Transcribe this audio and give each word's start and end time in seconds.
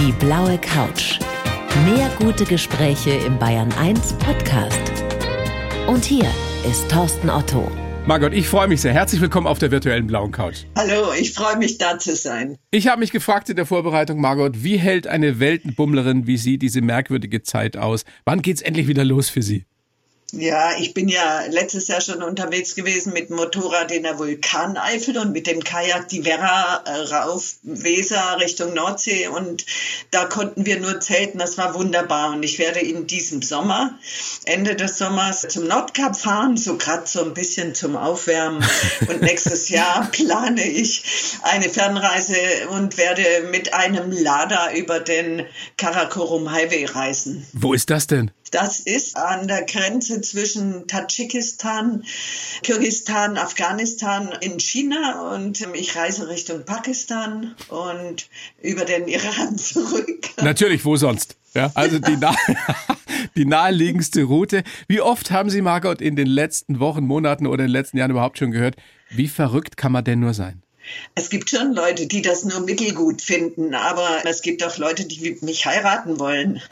Die 0.00 0.12
blaue 0.12 0.56
Couch. 0.56 1.18
Mehr 1.84 2.10
gute 2.18 2.46
Gespräche 2.46 3.10
im 3.10 3.38
Bayern 3.38 3.70
1 3.78 4.14
Podcast. 4.14 4.80
Und 5.88 6.06
hier 6.06 6.24
ist 6.66 6.90
Thorsten 6.90 7.28
Otto. 7.28 7.70
Margot, 8.06 8.32
ich 8.32 8.48
freue 8.48 8.66
mich 8.66 8.80
sehr. 8.80 8.94
Herzlich 8.94 9.20
willkommen 9.20 9.46
auf 9.46 9.58
der 9.58 9.70
virtuellen 9.70 10.06
blauen 10.06 10.32
Couch. 10.32 10.64
Hallo, 10.74 11.12
ich 11.12 11.34
freue 11.34 11.58
mich 11.58 11.76
da 11.76 11.98
zu 11.98 12.16
sein. 12.16 12.56
Ich 12.70 12.88
habe 12.88 13.00
mich 13.00 13.12
gefragt 13.12 13.50
in 13.50 13.56
der 13.56 13.66
Vorbereitung, 13.66 14.22
Margot, 14.22 14.64
wie 14.64 14.78
hält 14.78 15.06
eine 15.06 15.38
Weltenbummlerin 15.38 16.26
wie 16.26 16.38
Sie 16.38 16.56
diese 16.56 16.80
merkwürdige 16.80 17.42
Zeit 17.42 17.76
aus? 17.76 18.06
Wann 18.24 18.40
geht's 18.40 18.62
endlich 18.62 18.88
wieder 18.88 19.04
los 19.04 19.28
für 19.28 19.42
Sie? 19.42 19.66
Ja, 20.32 20.78
ich 20.78 20.94
bin 20.94 21.08
ja 21.08 21.42
letztes 21.48 21.88
Jahr 21.88 22.00
schon 22.00 22.22
unterwegs 22.22 22.74
gewesen 22.74 23.12
mit 23.12 23.30
dem 23.30 23.36
Motorrad 23.36 23.90
in 23.90 24.04
der 24.04 24.18
Vulkaneifel 24.18 25.18
und 25.18 25.32
mit 25.32 25.46
dem 25.46 25.62
Kajak 25.62 26.08
die 26.08 26.24
Werra 26.24 26.84
äh, 26.86 27.14
rauf 27.14 27.56
Weser 27.62 28.38
Richtung 28.40 28.74
Nordsee 28.74 29.26
und 29.28 29.66
da 30.10 30.26
konnten 30.26 30.66
wir 30.66 30.78
nur 30.78 31.00
zelten. 31.00 31.38
Das 31.38 31.58
war 31.58 31.74
wunderbar 31.74 32.32
und 32.32 32.42
ich 32.42 32.58
werde 32.58 32.80
in 32.80 33.06
diesem 33.06 33.42
Sommer, 33.42 33.98
Ende 34.44 34.76
des 34.76 34.98
Sommers, 34.98 35.46
zum 35.48 35.66
Nordkap 35.66 36.16
fahren, 36.16 36.56
so 36.56 36.76
gerade 36.76 37.06
so 37.06 37.24
ein 37.24 37.34
bisschen 37.34 37.74
zum 37.74 37.96
Aufwärmen. 37.96 38.64
Und 39.08 39.22
nächstes 39.22 39.68
Jahr 39.70 40.08
plane 40.12 40.62
ich 40.62 41.02
eine 41.42 41.68
Fernreise 41.68 42.68
und 42.70 42.96
werde 42.96 43.48
mit 43.50 43.74
einem 43.74 44.12
Lada 44.12 44.72
über 44.74 45.00
den 45.00 45.46
Karakorum 45.76 46.52
Highway 46.52 46.84
reisen. 46.84 47.46
Wo 47.52 47.72
ist 47.72 47.90
das 47.90 48.06
denn? 48.06 48.30
Das 48.50 48.80
ist 48.80 49.16
an 49.16 49.46
der 49.46 49.62
Grenze 49.62 50.19
zwischen 50.22 50.86
Tadschikistan, 50.86 52.04
Kirgistan, 52.62 53.36
Afghanistan 53.36 54.30
in 54.40 54.58
China 54.58 55.34
und 55.34 55.66
ich 55.74 55.96
reise 55.96 56.28
Richtung 56.28 56.64
Pakistan 56.64 57.54
und 57.68 58.28
über 58.62 58.84
den 58.84 59.08
Iran 59.08 59.56
zurück. 59.58 60.30
Natürlich, 60.42 60.84
wo 60.84 60.96
sonst? 60.96 61.36
Ja, 61.54 61.70
also 61.74 61.98
die, 61.98 62.16
nah 62.20 62.36
die 63.36 63.44
naheliegendste 63.44 64.22
Route. 64.22 64.62
Wie 64.88 65.00
oft 65.00 65.30
haben 65.30 65.50
Sie, 65.50 65.62
Margot, 65.62 66.00
in 66.00 66.16
den 66.16 66.28
letzten 66.28 66.80
Wochen, 66.80 67.04
Monaten 67.04 67.46
oder 67.46 67.64
in 67.64 67.68
den 67.68 67.72
letzten 67.72 67.98
Jahren 67.98 68.10
überhaupt 68.10 68.38
schon 68.38 68.50
gehört, 68.50 68.76
wie 69.10 69.28
verrückt 69.28 69.76
kann 69.76 69.92
man 69.92 70.04
denn 70.04 70.20
nur 70.20 70.34
sein? 70.34 70.62
Es 71.14 71.30
gibt 71.30 71.50
schon 71.50 71.74
Leute, 71.74 72.06
die 72.06 72.22
das 72.22 72.44
nur 72.44 72.60
mittelgut 72.60 73.22
finden, 73.22 73.74
aber 73.74 74.20
es 74.24 74.42
gibt 74.42 74.64
auch 74.64 74.78
Leute, 74.78 75.04
die 75.04 75.38
mich 75.40 75.66
heiraten 75.66 76.18
wollen. 76.18 76.62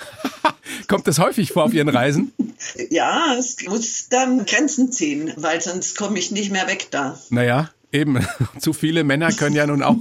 Kommt 0.88 1.06
das 1.06 1.18
häufig 1.18 1.52
vor 1.52 1.64
auf 1.64 1.74
Ihren 1.74 1.88
Reisen? 1.88 2.32
ja, 2.90 3.34
es 3.38 3.56
muss 3.66 4.08
dann 4.08 4.46
Grenzen 4.46 4.92
ziehen, 4.92 5.32
weil 5.36 5.60
sonst 5.60 5.96
komme 5.96 6.18
ich 6.18 6.30
nicht 6.30 6.50
mehr 6.50 6.66
weg 6.66 6.88
da. 6.90 7.18
Naja, 7.30 7.70
eben. 7.92 8.26
Zu 8.58 8.72
viele 8.72 9.04
Männer 9.04 9.32
können 9.32 9.56
ja 9.56 9.66
nun 9.66 9.82
auch 9.82 9.96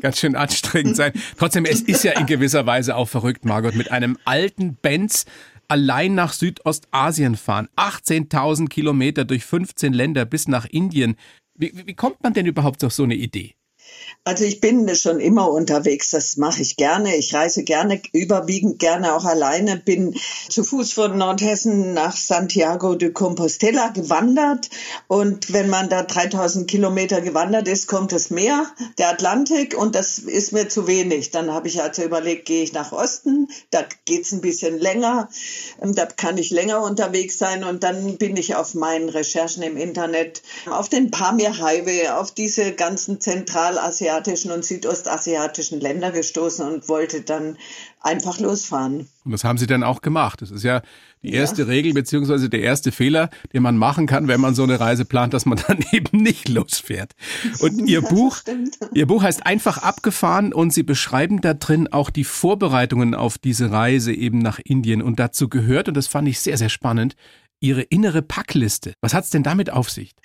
ganz 0.00 0.18
schön 0.18 0.36
anstrengend 0.36 0.96
sein. 0.96 1.12
Trotzdem, 1.38 1.64
es 1.64 1.80
ist 1.82 2.04
ja 2.04 2.12
in 2.12 2.26
gewisser 2.26 2.66
Weise 2.66 2.96
auch 2.96 3.08
verrückt, 3.08 3.44
Margot, 3.44 3.74
mit 3.74 3.90
einem 3.90 4.18
alten 4.24 4.76
Benz 4.76 5.24
allein 5.68 6.14
nach 6.14 6.32
Südostasien 6.32 7.36
fahren. 7.36 7.68
18.000 7.76 8.68
Kilometer 8.68 9.24
durch 9.24 9.44
15 9.44 9.92
Länder 9.92 10.24
bis 10.24 10.48
nach 10.48 10.66
Indien. 10.66 11.16
Wie, 11.54 11.86
wie 11.86 11.94
kommt 11.94 12.22
man 12.22 12.32
denn 12.32 12.46
überhaupt 12.46 12.82
auf 12.84 12.92
so 12.92 13.04
eine 13.04 13.14
Idee? 13.14 13.54
Also 14.24 14.44
ich 14.44 14.60
bin 14.60 14.88
schon 14.94 15.18
immer 15.18 15.50
unterwegs, 15.50 16.10
das 16.10 16.36
mache 16.36 16.62
ich 16.62 16.76
gerne. 16.76 17.16
Ich 17.16 17.34
reise 17.34 17.64
gerne, 17.64 18.00
überwiegend 18.12 18.78
gerne 18.78 19.16
auch 19.16 19.24
alleine, 19.24 19.76
bin 19.76 20.14
zu 20.48 20.62
Fuß 20.62 20.92
von 20.92 21.18
Nordhessen 21.18 21.92
nach 21.92 22.16
Santiago 22.16 22.94
de 22.94 23.10
Compostela 23.10 23.88
gewandert. 23.88 24.70
Und 25.08 25.52
wenn 25.52 25.68
man 25.68 25.88
da 25.88 26.04
3000 26.04 26.70
Kilometer 26.70 27.20
gewandert 27.20 27.66
ist, 27.66 27.88
kommt 27.88 28.12
das 28.12 28.30
Meer, 28.30 28.64
der 28.96 29.08
Atlantik. 29.08 29.76
Und 29.76 29.96
das 29.96 30.20
ist 30.20 30.52
mir 30.52 30.68
zu 30.68 30.86
wenig. 30.86 31.32
Dann 31.32 31.52
habe 31.52 31.66
ich 31.66 31.82
also 31.82 32.04
überlegt, 32.04 32.44
gehe 32.44 32.62
ich 32.62 32.72
nach 32.72 32.92
Osten, 32.92 33.48
da 33.72 33.84
geht 34.04 34.22
es 34.24 34.30
ein 34.30 34.40
bisschen 34.40 34.78
länger, 34.78 35.30
da 35.80 36.06
kann 36.06 36.38
ich 36.38 36.50
länger 36.50 36.80
unterwegs 36.82 37.38
sein. 37.38 37.64
Und 37.64 37.82
dann 37.82 38.18
bin 38.18 38.36
ich 38.36 38.54
auf 38.54 38.74
meinen 38.74 39.08
Recherchen 39.08 39.64
im 39.64 39.76
Internet 39.76 40.42
auf 40.70 40.88
den 40.88 41.10
Pamir 41.10 41.58
Highway, 41.58 42.10
auf 42.10 42.30
diese 42.30 42.70
ganzen 42.70 43.20
zentralasiatischen 43.20 44.11
asiatischen 44.12 44.52
und 44.52 44.64
südostasiatischen 44.64 45.80
Länder 45.80 46.10
gestoßen 46.10 46.66
und 46.66 46.88
wollte 46.88 47.22
dann 47.22 47.56
einfach 48.00 48.38
losfahren. 48.38 49.08
Und 49.24 49.32
das 49.32 49.44
haben 49.44 49.58
Sie 49.58 49.66
dann 49.66 49.82
auch 49.82 50.02
gemacht. 50.02 50.42
Das 50.42 50.50
ist 50.50 50.64
ja 50.64 50.82
die 51.22 51.32
erste 51.32 51.62
ja. 51.62 51.68
Regel 51.68 51.94
beziehungsweise 51.94 52.50
der 52.50 52.60
erste 52.60 52.92
Fehler, 52.92 53.30
den 53.52 53.62
man 53.62 53.76
machen 53.76 54.06
kann, 54.06 54.28
wenn 54.28 54.40
man 54.40 54.54
so 54.54 54.64
eine 54.64 54.80
Reise 54.80 55.04
plant, 55.04 55.34
dass 55.34 55.46
man 55.46 55.60
dann 55.66 55.78
eben 55.92 56.22
nicht 56.22 56.48
losfährt. 56.48 57.12
Und 57.60 57.78
Ihr 57.88 58.02
Buch, 58.02 58.38
Ihr 58.92 59.06
Buch 59.06 59.22
heißt 59.22 59.46
einfach 59.46 59.78
abgefahren 59.78 60.52
und 60.52 60.72
Sie 60.72 60.82
beschreiben 60.82 61.40
da 61.40 61.54
drin 61.54 61.88
auch 61.90 62.10
die 62.10 62.24
Vorbereitungen 62.24 63.14
auf 63.14 63.38
diese 63.38 63.70
Reise 63.70 64.12
eben 64.12 64.38
nach 64.38 64.58
Indien 64.62 65.02
und 65.02 65.18
dazu 65.18 65.48
gehört 65.48 65.88
und 65.88 65.96
das 65.96 66.06
fand 66.06 66.28
ich 66.28 66.40
sehr 66.40 66.58
sehr 66.58 66.68
spannend. 66.68 67.16
Ihre 67.60 67.82
innere 67.82 68.22
Packliste. 68.22 68.94
Was 69.00 69.14
hat's 69.14 69.30
denn 69.30 69.44
damit 69.44 69.70
auf 69.70 69.88
sich? 69.88 70.16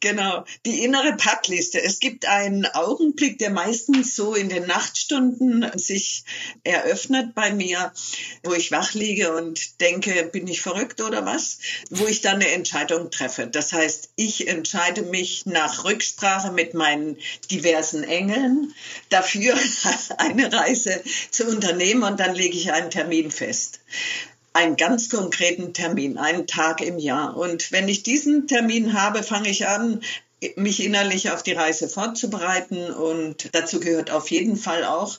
Genau, 0.00 0.44
die 0.66 0.84
innere 0.84 1.16
Packliste. 1.16 1.82
Es 1.82 2.00
gibt 2.00 2.26
einen 2.26 2.66
Augenblick, 2.66 3.38
der 3.38 3.48
meistens 3.48 4.14
so 4.14 4.34
in 4.34 4.50
den 4.50 4.66
Nachtstunden 4.66 5.70
sich 5.78 6.24
eröffnet 6.64 7.34
bei 7.34 7.50
mir, 7.50 7.92
wo 8.44 8.52
ich 8.52 8.70
wach 8.70 8.92
liege 8.92 9.34
und 9.34 9.80
denke, 9.80 10.24
bin 10.24 10.46
ich 10.48 10.60
verrückt 10.60 11.00
oder 11.00 11.24
was? 11.24 11.60
Wo 11.88 12.06
ich 12.06 12.20
dann 12.20 12.36
eine 12.36 12.48
Entscheidung 12.48 13.10
treffe. 13.10 13.46
Das 13.46 13.72
heißt, 13.72 14.10
ich 14.16 14.48
entscheide 14.48 15.00
mich 15.00 15.46
nach 15.46 15.84
Rücksprache 15.84 16.52
mit 16.52 16.74
meinen 16.74 17.16
diversen 17.50 18.04
Engeln 18.04 18.74
dafür, 19.08 19.56
eine 20.18 20.52
Reise 20.52 21.02
zu 21.30 21.46
unternehmen 21.46 22.02
und 22.02 22.20
dann 22.20 22.34
lege 22.34 22.56
ich 22.56 22.70
einen 22.70 22.90
Termin 22.90 23.30
fest 23.30 23.80
einen 24.56 24.76
ganz 24.76 25.10
konkreten 25.10 25.74
Termin, 25.74 26.16
einen 26.16 26.46
Tag 26.46 26.80
im 26.80 26.98
Jahr. 26.98 27.36
Und 27.36 27.72
wenn 27.72 27.88
ich 27.88 28.02
diesen 28.02 28.46
Termin 28.48 28.94
habe, 28.94 29.22
fange 29.22 29.50
ich 29.50 29.68
an, 29.68 30.00
mich 30.56 30.82
innerlich 30.82 31.30
auf 31.30 31.42
die 31.42 31.52
Reise 31.52 31.88
vorzubereiten. 31.88 32.90
Und 32.90 33.54
dazu 33.54 33.80
gehört 33.80 34.10
auf 34.10 34.30
jeden 34.30 34.56
Fall 34.56 34.84
auch 34.84 35.18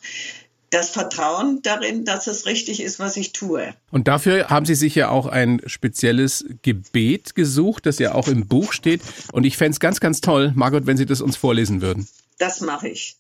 das 0.72 0.90
Vertrauen 0.90 1.62
darin, 1.62 2.04
dass 2.04 2.26
es 2.26 2.48
richtig 2.48 2.82
ist, 2.82 3.00
was 3.00 3.16
ich 3.16 3.32
tue. 3.32 3.76
Und 3.92 4.08
dafür 4.08 4.50
haben 4.50 4.66
Sie 4.66 4.76
sich 4.76 4.96
ja 4.96 5.10
auch 5.10 5.28
ein 5.28 5.62
spezielles 5.68 6.44
Gebet 6.64 7.36
gesucht, 7.36 7.86
das 7.86 8.00
ja 8.00 8.16
auch 8.16 8.28
im 8.28 8.48
Buch 8.48 8.74
steht. 8.74 9.02
Und 9.32 9.46
ich 9.46 9.56
fände 9.56 9.74
es 9.74 9.80
ganz, 9.80 10.00
ganz 10.00 10.20
toll, 10.20 10.52
Margot, 10.56 10.88
wenn 10.88 10.98
Sie 10.98 11.06
das 11.06 11.22
uns 11.22 11.38
vorlesen 11.38 11.82
würden. 11.82 12.08
Das 12.40 12.62
mache 12.62 12.90
ich. 12.90 13.18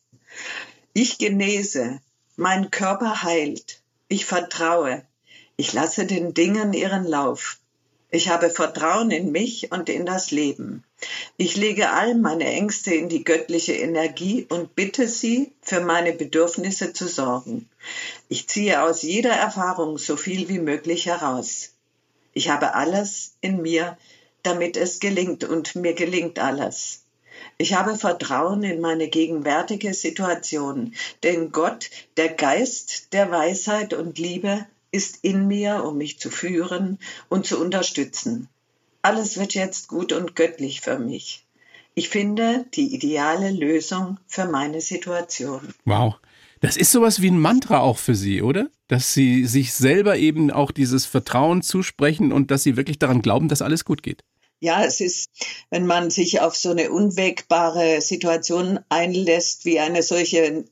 Ich 0.93 1.19
genese, 1.19 1.99
mein 2.37 2.71
Körper 2.71 3.21
heilt, 3.21 3.81
ich 4.09 4.25
vertraue, 4.25 5.03
ich 5.57 5.73
lasse 5.73 6.05
den 6.05 6.35
Dingen 6.35 6.73
ihren 6.73 7.03
Lauf. 7.05 7.57
Ich 8.09 8.29
habe 8.29 8.49
Vertrauen 8.49 9.11
in 9.11 9.31
mich 9.31 9.71
und 9.71 9.89
in 9.89 10.05
das 10.05 10.31
Leben. 10.31 10.83
Ich 11.35 11.57
lege 11.57 11.89
all 11.89 12.15
meine 12.15 12.45
Ängste 12.45 12.93
in 12.93 13.09
die 13.09 13.23
göttliche 13.23 13.73
Energie 13.73 14.45
und 14.47 14.75
bitte 14.75 15.07
sie, 15.07 15.51
für 15.61 15.81
meine 15.81 16.13
Bedürfnisse 16.13 16.93
zu 16.93 17.07
sorgen. 17.07 17.67
Ich 18.29 18.47
ziehe 18.47 18.83
aus 18.83 19.01
jeder 19.01 19.33
Erfahrung 19.33 19.97
so 19.97 20.15
viel 20.15 20.47
wie 20.47 20.59
möglich 20.59 21.07
heraus. 21.07 21.73
Ich 22.33 22.49
habe 22.49 22.75
alles 22.75 23.33
in 23.41 23.61
mir, 23.61 23.97
damit 24.43 24.77
es 24.77 24.99
gelingt 24.99 25.43
und 25.43 25.75
mir 25.75 25.93
gelingt 25.93 26.39
alles. 26.39 27.01
Ich 27.57 27.73
habe 27.73 27.97
Vertrauen 27.97 28.63
in 28.63 28.79
meine 28.79 29.07
gegenwärtige 29.07 29.93
Situation, 29.93 30.93
denn 31.23 31.51
Gott, 31.51 31.89
der 32.15 32.29
Geist 32.29 33.11
der 33.13 33.31
Weisheit 33.31 33.93
und 33.93 34.19
Liebe, 34.19 34.65
ist 34.91 35.23
in 35.23 35.47
mir, 35.47 35.83
um 35.83 35.97
mich 35.97 36.19
zu 36.19 36.29
führen 36.29 36.99
und 37.29 37.45
zu 37.45 37.59
unterstützen. 37.59 38.49
Alles 39.01 39.37
wird 39.37 39.53
jetzt 39.53 39.87
gut 39.87 40.11
und 40.11 40.35
göttlich 40.35 40.81
für 40.81 40.99
mich. 40.99 41.45
Ich 41.95 42.09
finde 42.09 42.65
die 42.75 42.93
ideale 42.93 43.51
Lösung 43.51 44.19
für 44.27 44.45
meine 44.45 44.81
Situation. 44.81 45.73
Wow. 45.85 46.15
Das 46.59 46.77
ist 46.77 46.91
sowas 46.91 47.21
wie 47.21 47.29
ein 47.29 47.39
Mantra 47.39 47.79
auch 47.79 47.97
für 47.97 48.15
Sie, 48.15 48.41
oder? 48.41 48.69
Dass 48.87 49.13
Sie 49.13 49.45
sich 49.45 49.73
selber 49.73 50.17
eben 50.17 50.51
auch 50.51 50.71
dieses 50.71 51.05
Vertrauen 51.05 51.61
zusprechen 51.61 52.31
und 52.31 52.51
dass 52.51 52.63
Sie 52.63 52.77
wirklich 52.77 52.99
daran 52.99 53.21
glauben, 53.21 53.47
dass 53.47 53.61
alles 53.61 53.85
gut 53.85 54.01
geht. 54.03 54.23
Ja, 54.59 54.83
es 54.83 55.01
ist, 55.01 55.29
wenn 55.69 55.85
man 55.85 56.09
sich 56.09 56.41
auf 56.41 56.55
so 56.55 56.71
eine 56.71 56.91
unwägbare 56.91 58.01
Situation 58.01 58.79
einlässt, 58.89 59.65
wie 59.65 59.79
eine 59.79 60.01
solche 60.01 60.65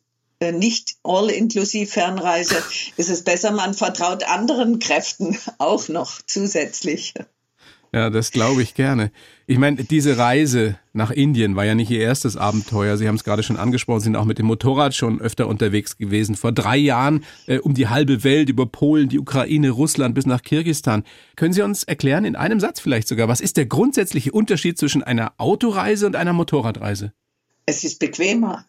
nicht 0.51 0.95
all-inklusiv 1.03 1.91
Fernreise, 1.91 2.55
ist 2.97 3.09
es 3.09 3.23
besser, 3.23 3.51
man 3.51 3.73
vertraut 3.73 4.23
anderen 4.27 4.79
Kräften 4.79 5.37
auch 5.57 5.87
noch 5.87 6.21
zusätzlich. 6.25 7.13
Ja, 7.95 8.09
das 8.09 8.31
glaube 8.31 8.61
ich 8.61 8.73
gerne. 8.73 9.09
Ich 9.47 9.57
meine, 9.57 9.81
diese 9.85 10.17
Reise 10.17 10.77
nach 10.91 11.11
Indien 11.11 11.55
war 11.55 11.63
ja 11.63 11.75
nicht 11.75 11.89
Ihr 11.89 12.01
erstes 12.01 12.35
Abenteuer. 12.35 12.97
Sie 12.97 13.07
haben 13.07 13.15
es 13.15 13.23
gerade 13.23 13.41
schon 13.41 13.55
angesprochen, 13.55 14.01
sind 14.01 14.15
auch 14.17 14.25
mit 14.25 14.37
dem 14.37 14.47
Motorrad 14.47 14.93
schon 14.93 15.21
öfter 15.21 15.47
unterwegs 15.47 15.97
gewesen. 15.97 16.35
Vor 16.35 16.51
drei 16.51 16.75
Jahren 16.75 17.23
äh, 17.45 17.59
um 17.59 17.73
die 17.73 17.87
halbe 17.87 18.25
Welt, 18.25 18.49
über 18.49 18.65
Polen, 18.65 19.07
die 19.07 19.17
Ukraine, 19.17 19.69
Russland 19.69 20.13
bis 20.13 20.25
nach 20.25 20.41
Kirgistan. 20.41 21.05
Können 21.37 21.53
Sie 21.53 21.61
uns 21.61 21.83
erklären, 21.83 22.25
in 22.25 22.35
einem 22.35 22.59
Satz 22.59 22.81
vielleicht 22.81 23.07
sogar, 23.07 23.29
was 23.29 23.39
ist 23.39 23.55
der 23.55 23.65
grundsätzliche 23.65 24.33
Unterschied 24.33 24.77
zwischen 24.77 25.01
einer 25.01 25.31
Autoreise 25.37 26.05
und 26.05 26.17
einer 26.17 26.33
Motorradreise? 26.33 27.13
Es 27.65 27.85
ist 27.85 27.99
bequemer. 27.99 28.65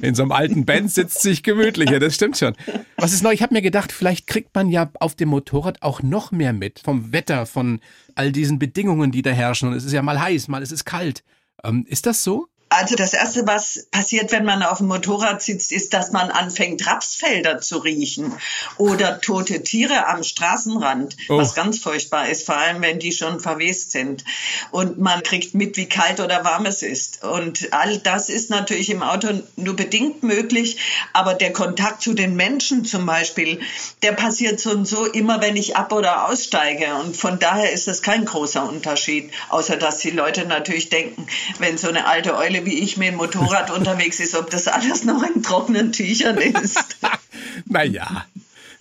In 0.00 0.14
so 0.14 0.22
einem 0.22 0.32
alten 0.32 0.64
Benz 0.64 0.94
sitzt 0.94 1.20
sich 1.20 1.42
gemütlicher, 1.42 1.98
das 1.98 2.14
stimmt 2.14 2.38
schon. 2.38 2.54
Was 2.96 3.12
ist 3.12 3.22
neu? 3.22 3.32
Ich 3.32 3.42
habe 3.42 3.54
mir 3.54 3.62
gedacht, 3.62 3.92
vielleicht 3.92 4.26
kriegt 4.26 4.54
man 4.54 4.68
ja 4.68 4.90
auf 5.00 5.14
dem 5.14 5.30
Motorrad 5.30 5.82
auch 5.82 6.02
noch 6.02 6.32
mehr 6.32 6.52
mit 6.52 6.80
vom 6.80 7.12
Wetter, 7.12 7.46
von 7.46 7.80
all 8.14 8.32
diesen 8.32 8.58
Bedingungen, 8.58 9.10
die 9.10 9.22
da 9.22 9.30
herrschen. 9.30 9.68
Und 9.68 9.74
es 9.74 9.84
ist 9.84 9.92
ja 9.92 10.02
mal 10.02 10.20
heiß, 10.20 10.48
mal 10.48 10.62
ist 10.62 10.72
es 10.72 10.84
kalt. 10.84 11.24
Ähm, 11.64 11.84
ist 11.88 12.06
das 12.06 12.22
so? 12.22 12.48
Also 12.68 12.96
das 12.96 13.14
Erste, 13.14 13.46
was 13.46 13.86
passiert, 13.92 14.32
wenn 14.32 14.44
man 14.44 14.64
auf 14.64 14.78
dem 14.78 14.88
Motorrad 14.88 15.40
sitzt, 15.40 15.70
ist, 15.70 15.94
dass 15.94 16.10
man 16.10 16.32
anfängt, 16.32 16.84
Rapsfelder 16.84 17.60
zu 17.60 17.78
riechen 17.78 18.34
oder 18.76 19.20
tote 19.20 19.62
Tiere 19.62 20.08
am 20.08 20.24
Straßenrand, 20.24 21.16
oh. 21.28 21.38
was 21.38 21.54
ganz 21.54 21.78
furchtbar 21.78 22.28
ist, 22.28 22.44
vor 22.44 22.56
allem 22.56 22.82
wenn 22.82 22.98
die 22.98 23.12
schon 23.12 23.38
verwest 23.38 23.92
sind. 23.92 24.24
Und 24.72 24.98
man 24.98 25.22
kriegt 25.22 25.54
mit, 25.54 25.76
wie 25.76 25.86
kalt 25.88 26.18
oder 26.18 26.44
warm 26.44 26.66
es 26.66 26.82
ist. 26.82 27.22
Und 27.22 27.72
all 27.72 27.98
das 27.98 28.28
ist 28.28 28.50
natürlich 28.50 28.90
im 28.90 29.04
Auto 29.04 29.28
nur 29.54 29.76
bedingt 29.76 30.24
möglich, 30.24 30.78
aber 31.12 31.34
der 31.34 31.52
Kontakt 31.52 32.02
zu 32.02 32.14
den 32.14 32.34
Menschen 32.34 32.84
zum 32.84 33.06
Beispiel, 33.06 33.60
der 34.02 34.12
passiert 34.12 34.58
so 34.58 34.70
und 34.70 34.88
so 34.88 35.06
immer, 35.06 35.40
wenn 35.40 35.56
ich 35.56 35.76
ab 35.76 35.92
oder 35.92 36.28
aussteige. 36.28 36.96
Und 36.96 37.16
von 37.16 37.38
daher 37.38 37.70
ist 37.70 37.86
das 37.86 38.02
kein 38.02 38.24
großer 38.24 38.68
Unterschied, 38.68 39.30
außer 39.50 39.76
dass 39.76 39.98
die 39.98 40.10
Leute 40.10 40.46
natürlich 40.46 40.88
denken, 40.88 41.28
wenn 41.60 41.78
so 41.78 41.88
eine 41.88 42.06
alte 42.06 42.36
Eule 42.36 42.55
wie 42.64 42.78
ich 42.78 42.96
mit 42.96 43.08
dem 43.08 43.16
Motorrad 43.16 43.70
unterwegs 43.70 44.20
ist, 44.20 44.34
ob 44.34 44.50
das 44.50 44.68
alles 44.68 45.04
noch 45.04 45.22
in 45.22 45.42
trockenen 45.42 45.92
Tüchern 45.92 46.38
ist. 46.38 46.96
naja. 47.66 48.26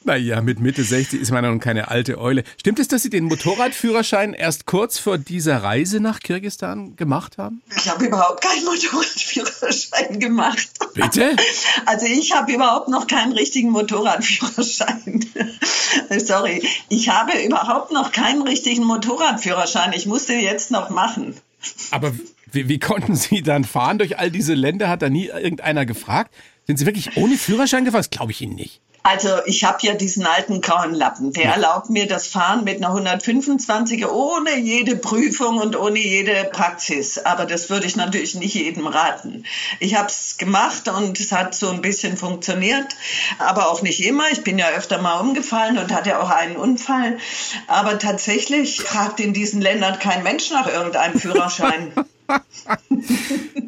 Naja, 0.06 0.40
mit 0.42 0.60
Mitte 0.60 0.84
60 0.84 1.20
ist 1.20 1.32
man 1.32 1.44
noch 1.44 1.60
keine 1.60 1.88
alte 1.88 2.20
Eule. 2.20 2.44
Stimmt 2.60 2.78
es, 2.78 2.88
dass 2.88 3.02
Sie 3.02 3.10
den 3.10 3.24
Motorradführerschein 3.24 4.34
erst 4.34 4.68
kurz 4.68 5.00
vor 5.00 5.18
dieser 5.18 5.64
Reise 5.64 6.00
nach 6.00 6.20
Kirgistan 6.20 6.96
gemacht 6.96 7.40
haben? 7.40 7.64
Ich 7.76 7.90
habe 7.90 8.06
überhaupt 8.06 8.44
keinen 8.44 8.66
Motorradführerschein 8.66 10.20
gemacht. 10.20 10.70
Bitte? 10.94 11.36
Also 11.88 12.06
ich 12.06 12.34
habe 12.34 12.54
überhaupt 12.54 12.88
noch 12.88 13.08
keinen 13.08 13.34
richtigen 13.34 13.70
Motorradführerschein. 13.70 15.26
Sorry, 16.18 16.68
ich 16.90 17.10
habe 17.10 17.40
überhaupt 17.44 17.92
noch 17.92 18.12
keinen 18.12 18.42
richtigen 18.44 18.84
Motorradführerschein. 18.84 19.94
Ich 19.94 20.06
musste 20.06 20.34
jetzt 20.34 20.72
noch 20.72 20.90
machen. 20.90 21.36
Aber 21.92 22.14
wie, 22.52 22.70
wie 22.70 22.80
konnten 22.80 23.16
Sie 23.16 23.42
dann 23.42 23.64
fahren 23.64 23.98
durch 23.98 24.18
all 24.18 24.32
diese 24.32 24.54
Länder? 24.54 24.90
Hat 24.90 25.02
da 25.02 25.10
nie 25.10 25.28
irgendeiner 25.28 25.86
gefragt? 25.86 26.34
Sind 26.68 26.78
Sie 26.78 26.86
wirklich 26.86 27.16
ohne 27.18 27.38
Führerschein 27.38 27.86
gefahren? 27.86 28.02
Das 28.02 28.10
glaube 28.10 28.32
ich 28.32 28.42
Ihnen 28.42 28.56
nicht. 28.56 28.82
Also 29.08 29.30
ich 29.46 29.64
habe 29.64 29.78
ja 29.82 29.94
diesen 29.94 30.26
alten 30.26 30.62
grauen 30.62 30.96
Lappen. 30.96 31.32
Der 31.32 31.52
erlaubt 31.54 31.92
mir 31.92 32.08
das 32.08 32.26
Fahren 32.26 32.64
mit 32.64 32.84
einer 32.84 32.90
125er 32.90 34.08
ohne 34.08 34.58
jede 34.58 34.96
Prüfung 34.96 35.60
und 35.60 35.76
ohne 35.76 36.00
jede 36.00 36.46
Praxis. 36.46 37.20
Aber 37.20 37.46
das 37.46 37.70
würde 37.70 37.86
ich 37.86 37.96
natürlich 37.96 38.34
nicht 38.34 38.56
jedem 38.56 38.88
raten. 38.88 39.46
Ich 39.80 39.94
habe 39.94 40.08
es 40.08 40.38
gemacht 40.40 40.88
und 40.90 41.20
es 41.20 41.32
hat 41.32 41.54
so 41.54 41.70
ein 41.70 41.82
bisschen 41.82 42.18
funktioniert, 42.18 42.96
aber 43.38 43.70
auch 43.70 43.84
nicht 43.84 44.04
immer. 44.04 44.24
Ich 44.32 44.44
bin 44.44 44.58
ja 44.58 44.70
öfter 44.70 45.00
mal 45.00 45.20
umgefallen 45.20 45.78
und 45.78 45.94
hatte 45.94 46.20
auch 46.20 46.32
einen 46.32 46.56
Unfall. 46.56 47.20
Aber 47.68 48.00
tatsächlich 48.00 48.82
fragt 48.82 49.20
in 49.20 49.34
diesen 49.34 49.62
Ländern 49.62 50.00
kein 50.00 50.24
Mensch 50.24 50.50
nach 50.50 50.66
irgendeinem 50.66 51.20
Führerschein. 51.20 51.94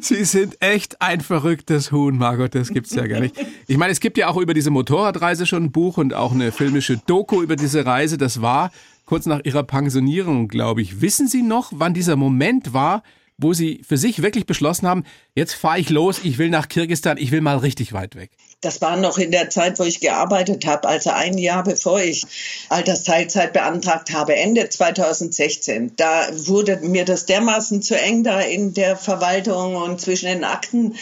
Sie 0.00 0.24
sind 0.24 0.56
echt 0.60 1.00
ein 1.00 1.20
verrücktes 1.20 1.92
Huhn, 1.92 2.16
Margot, 2.16 2.54
das 2.54 2.70
gibt's 2.70 2.94
ja 2.94 3.06
gar 3.06 3.20
nicht. 3.20 3.34
Ich 3.66 3.76
meine, 3.76 3.92
es 3.92 4.00
gibt 4.00 4.18
ja 4.18 4.28
auch 4.28 4.36
über 4.36 4.54
diese 4.54 4.70
Motorradreise 4.70 5.46
schon 5.46 5.64
ein 5.64 5.72
Buch 5.72 5.98
und 5.98 6.14
auch 6.14 6.32
eine 6.32 6.52
filmische 6.52 6.98
Doku 7.06 7.42
über 7.42 7.56
diese 7.56 7.84
Reise. 7.84 8.18
Das 8.18 8.42
war 8.42 8.70
kurz 9.06 9.26
nach 9.26 9.40
Ihrer 9.44 9.62
Pensionierung, 9.62 10.48
glaube 10.48 10.82
ich. 10.82 11.00
Wissen 11.00 11.28
Sie 11.28 11.42
noch, 11.42 11.72
wann 11.74 11.94
dieser 11.94 12.16
Moment 12.16 12.72
war, 12.72 13.02
wo 13.38 13.52
Sie 13.52 13.80
für 13.86 13.96
sich 13.96 14.20
wirklich 14.20 14.46
beschlossen 14.46 14.88
haben, 14.88 15.04
jetzt 15.34 15.54
fahre 15.54 15.78
ich 15.78 15.90
los, 15.90 16.20
ich 16.24 16.38
will 16.38 16.50
nach 16.50 16.68
Kirgistan, 16.68 17.18
ich 17.18 17.30
will 17.30 17.40
mal 17.40 17.58
richtig 17.58 17.92
weit 17.92 18.16
weg? 18.16 18.30
Das 18.60 18.80
war 18.80 18.96
noch 18.96 19.18
in 19.18 19.30
der 19.30 19.50
Zeit, 19.50 19.78
wo 19.78 19.84
ich 19.84 20.00
gearbeitet 20.00 20.66
habe, 20.66 20.88
also 20.88 21.10
ein 21.10 21.38
Jahr 21.38 21.62
bevor 21.62 22.00
ich 22.00 22.26
Altersteilzeit 22.68 23.52
beantragt 23.52 24.12
habe, 24.12 24.34
Ende 24.34 24.68
2016. 24.68 25.92
Da 25.94 26.28
wurde 26.32 26.78
mir 26.78 27.04
das 27.04 27.26
dermaßen 27.26 27.80
zu 27.82 27.96
eng 27.96 28.24
da 28.24 28.40
in 28.40 28.74
der 28.74 28.96
Verwaltung 28.96 29.76
und 29.76 30.00
zwischen 30.00 30.26
den 30.26 30.42
Akten 30.42 30.96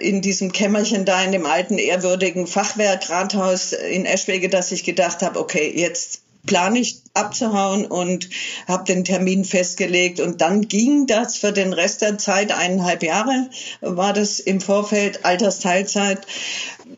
in 0.00 0.20
diesem 0.20 0.52
Kämmerchen 0.52 1.06
da 1.06 1.24
in 1.24 1.32
dem 1.32 1.46
alten 1.46 1.78
ehrwürdigen 1.78 2.46
Fachwerkrathaus 2.46 3.72
in 3.72 4.04
Eschwege, 4.04 4.50
dass 4.50 4.70
ich 4.70 4.84
gedacht 4.84 5.22
habe, 5.22 5.40
okay, 5.40 5.72
jetzt 5.74 6.23
plane 6.46 6.80
ich 6.80 7.00
abzuhauen 7.14 7.86
und 7.86 8.28
habe 8.66 8.84
den 8.84 9.04
Termin 9.04 9.44
festgelegt. 9.44 10.20
Und 10.20 10.40
dann 10.40 10.62
ging 10.62 11.06
das 11.06 11.36
für 11.36 11.52
den 11.52 11.72
Rest 11.72 12.02
der 12.02 12.18
Zeit, 12.18 12.52
eineinhalb 12.52 13.02
Jahre 13.02 13.48
war 13.80 14.12
das 14.12 14.40
im 14.40 14.60
Vorfeld, 14.60 15.24
Altersteilzeit 15.24 16.26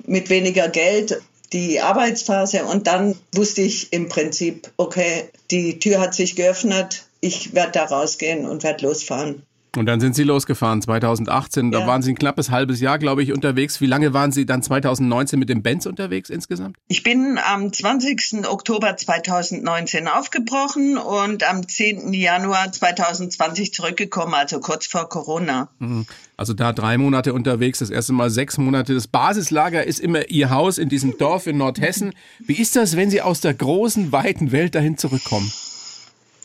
mit 0.06 0.31
weniger 0.31 0.69
Geld 0.69 1.20
die 1.52 1.81
Arbeitsphase 1.81 2.64
und 2.64 2.87
dann 2.87 3.16
wusste 3.32 3.62
ich 3.62 3.93
im 3.93 4.08
Prinzip, 4.08 4.70
okay, 4.76 5.28
die 5.50 5.78
Tür 5.78 6.00
hat 6.00 6.14
sich 6.14 6.34
geöffnet, 6.34 7.04
ich 7.20 7.54
werde 7.54 7.72
da 7.72 7.84
rausgehen 7.84 8.46
und 8.46 8.62
werde 8.62 8.87
losfahren. 8.87 9.43
Und 9.76 9.87
dann 9.87 10.00
sind 10.00 10.14
Sie 10.14 10.23
losgefahren, 10.23 10.82
2018. 10.82 11.73
Ja. 11.73 11.81
Da 11.81 11.87
waren 11.87 12.02
Sie 12.02 12.12
ein 12.12 12.17
knappes 12.17 12.50
halbes 12.50 12.81
Jahr, 12.81 12.99
glaube 12.99 13.23
ich, 13.23 13.32
unterwegs. 13.32 13.81
Wie 13.81 13.87
lange 13.87 14.12
waren 14.12 14.32
Sie 14.32 14.46
dann 14.46 14.62
2019 14.62 15.38
mit 15.38 15.49
dem 15.49 15.62
Benz 15.62 15.87
unterwegs 15.87 16.31
insgesamt? 16.31 16.76
Ich 16.88 17.02
bin 17.02 17.38
am 17.38 17.73
20. 17.73 18.46
Oktober 18.49 18.96
2019 18.96 20.08
aufgebrochen 20.08 20.96
und 20.96 21.49
am 21.49 21.67
10. 21.69 22.12
Januar 22.12 22.73
2020 22.73 23.73
zurückgekommen, 23.73 24.34
also 24.34 24.61
kurz 24.61 24.87
vor 24.87 25.08
Corona. 25.08 25.69
Mhm. 25.79 26.06
Also 26.37 26.52
da 26.52 26.72
drei 26.72 26.99
Monate 26.99 27.32
unterwegs, 27.32 27.79
das 27.79 27.90
erste 27.90 28.12
Mal 28.12 28.31
sechs 28.31 28.58
Monate. 28.58 28.94
Das 28.94 29.06
Basislager 29.06 29.84
ist 29.84 30.00
immer 30.00 30.29
Ihr 30.29 30.50
Haus 30.50 30.79
in 30.79 30.88
diesem 30.88 31.17
Dorf 31.17 31.46
in 31.46 31.56
Nordhessen. 31.56 32.12
Wie 32.40 32.61
ist 32.61 32.76
das, 32.76 32.96
wenn 32.96 33.11
Sie 33.11 33.22
aus 33.22 33.40
der 33.40 33.55
großen, 33.55 34.12
weiten 34.12 34.52
Welt 34.52 34.75
dahin 34.75 34.99
zurückkommen? 34.99 35.50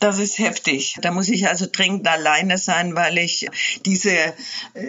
Das 0.02 0.18
ist 0.18 0.40
heftig. 0.40 0.96
Da 1.00 1.12
muss 1.12 1.28
ich 1.28 1.46
also 1.46 1.66
dringend 1.70 2.08
alleine 2.08 2.58
sein, 2.58 2.96
weil 2.96 3.18
ich 3.18 3.48
diese, 3.86 4.10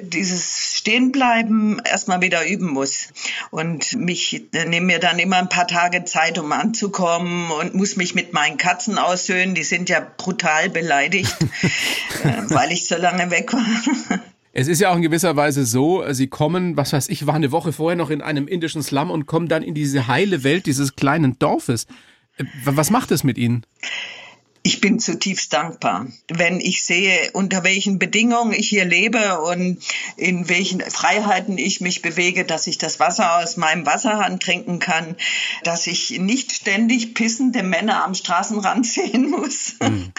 dieses 0.01 0.73
Stehenbleiben 0.75 1.79
erstmal 1.85 2.21
wieder 2.21 2.47
üben 2.47 2.73
muss. 2.73 3.09
Und 3.51 3.93
mich 3.93 4.47
nehme 4.51 4.87
mir 4.87 4.97
dann 4.97 5.19
immer 5.19 5.37
ein 5.37 5.49
paar 5.49 5.67
Tage 5.67 6.03
Zeit, 6.05 6.39
um 6.39 6.51
anzukommen 6.51 7.51
und 7.51 7.75
muss 7.75 7.95
mich 7.95 8.15
mit 8.15 8.33
meinen 8.33 8.57
Katzen 8.57 8.97
aussöhnen. 8.97 9.53
Die 9.53 9.61
sind 9.61 9.87
ja 9.87 9.99
brutal 10.17 10.71
beleidigt, 10.71 11.37
äh, 12.23 12.49
weil 12.49 12.71
ich 12.71 12.87
so 12.87 12.95
lange 12.95 13.29
weg 13.29 13.53
war. 13.53 14.19
Es 14.51 14.67
ist 14.67 14.81
ja 14.81 14.89
auch 14.89 14.95
in 14.95 15.03
gewisser 15.03 15.35
Weise 15.35 15.63
so, 15.63 16.03
Sie 16.11 16.25
kommen, 16.25 16.75
was 16.75 16.91
weiß 16.91 17.09
ich, 17.09 17.27
war 17.27 17.35
eine 17.35 17.51
Woche 17.51 17.71
vorher 17.71 17.95
noch 17.95 18.09
in 18.09 18.23
einem 18.23 18.47
indischen 18.47 18.81
Slum 18.81 19.11
und 19.11 19.27
kommen 19.27 19.47
dann 19.47 19.61
in 19.61 19.75
diese 19.75 20.07
heile 20.07 20.43
Welt 20.43 20.65
dieses 20.65 20.95
kleinen 20.95 21.37
Dorfes. 21.37 21.85
Äh, 22.37 22.45
was 22.65 22.89
macht 22.89 23.11
es 23.11 23.23
mit 23.23 23.37
Ihnen? 23.37 23.63
Ich 24.65 24.79
bin 24.79 24.97
zutiefst 24.97 25.51
dankbar, 25.51 26.07
wenn 26.29 26.61
ich 26.61 26.85
sehe, 26.85 27.31
unter 27.33 27.65
welchen 27.65 27.99
Bedingungen 27.99 28.53
ich 28.53 28.69
hier 28.69 28.85
lebe 28.85 29.41
und 29.41 29.83
in 30.15 30.47
welchen 30.47 30.79
Freiheiten 30.79 31.57
ich 31.57 31.81
mich 31.81 32.01
bewege, 32.01 32.45
dass 32.45 32.65
ich 32.67 32.77
das 32.77 32.97
Wasser 33.01 33.39
aus 33.39 33.57
meinem 33.57 33.85
Wasserhahn 33.85 34.39
trinken 34.39 34.79
kann, 34.79 35.17
dass 35.63 35.85
ich 35.87 36.17
nicht 36.17 36.53
ständig 36.53 37.13
pissende 37.13 37.61
Männer 37.61 38.05
am 38.05 38.15
Straßenrand 38.15 38.85
sehen 38.87 39.29
muss. 39.29 39.75
Mhm. 39.81 40.13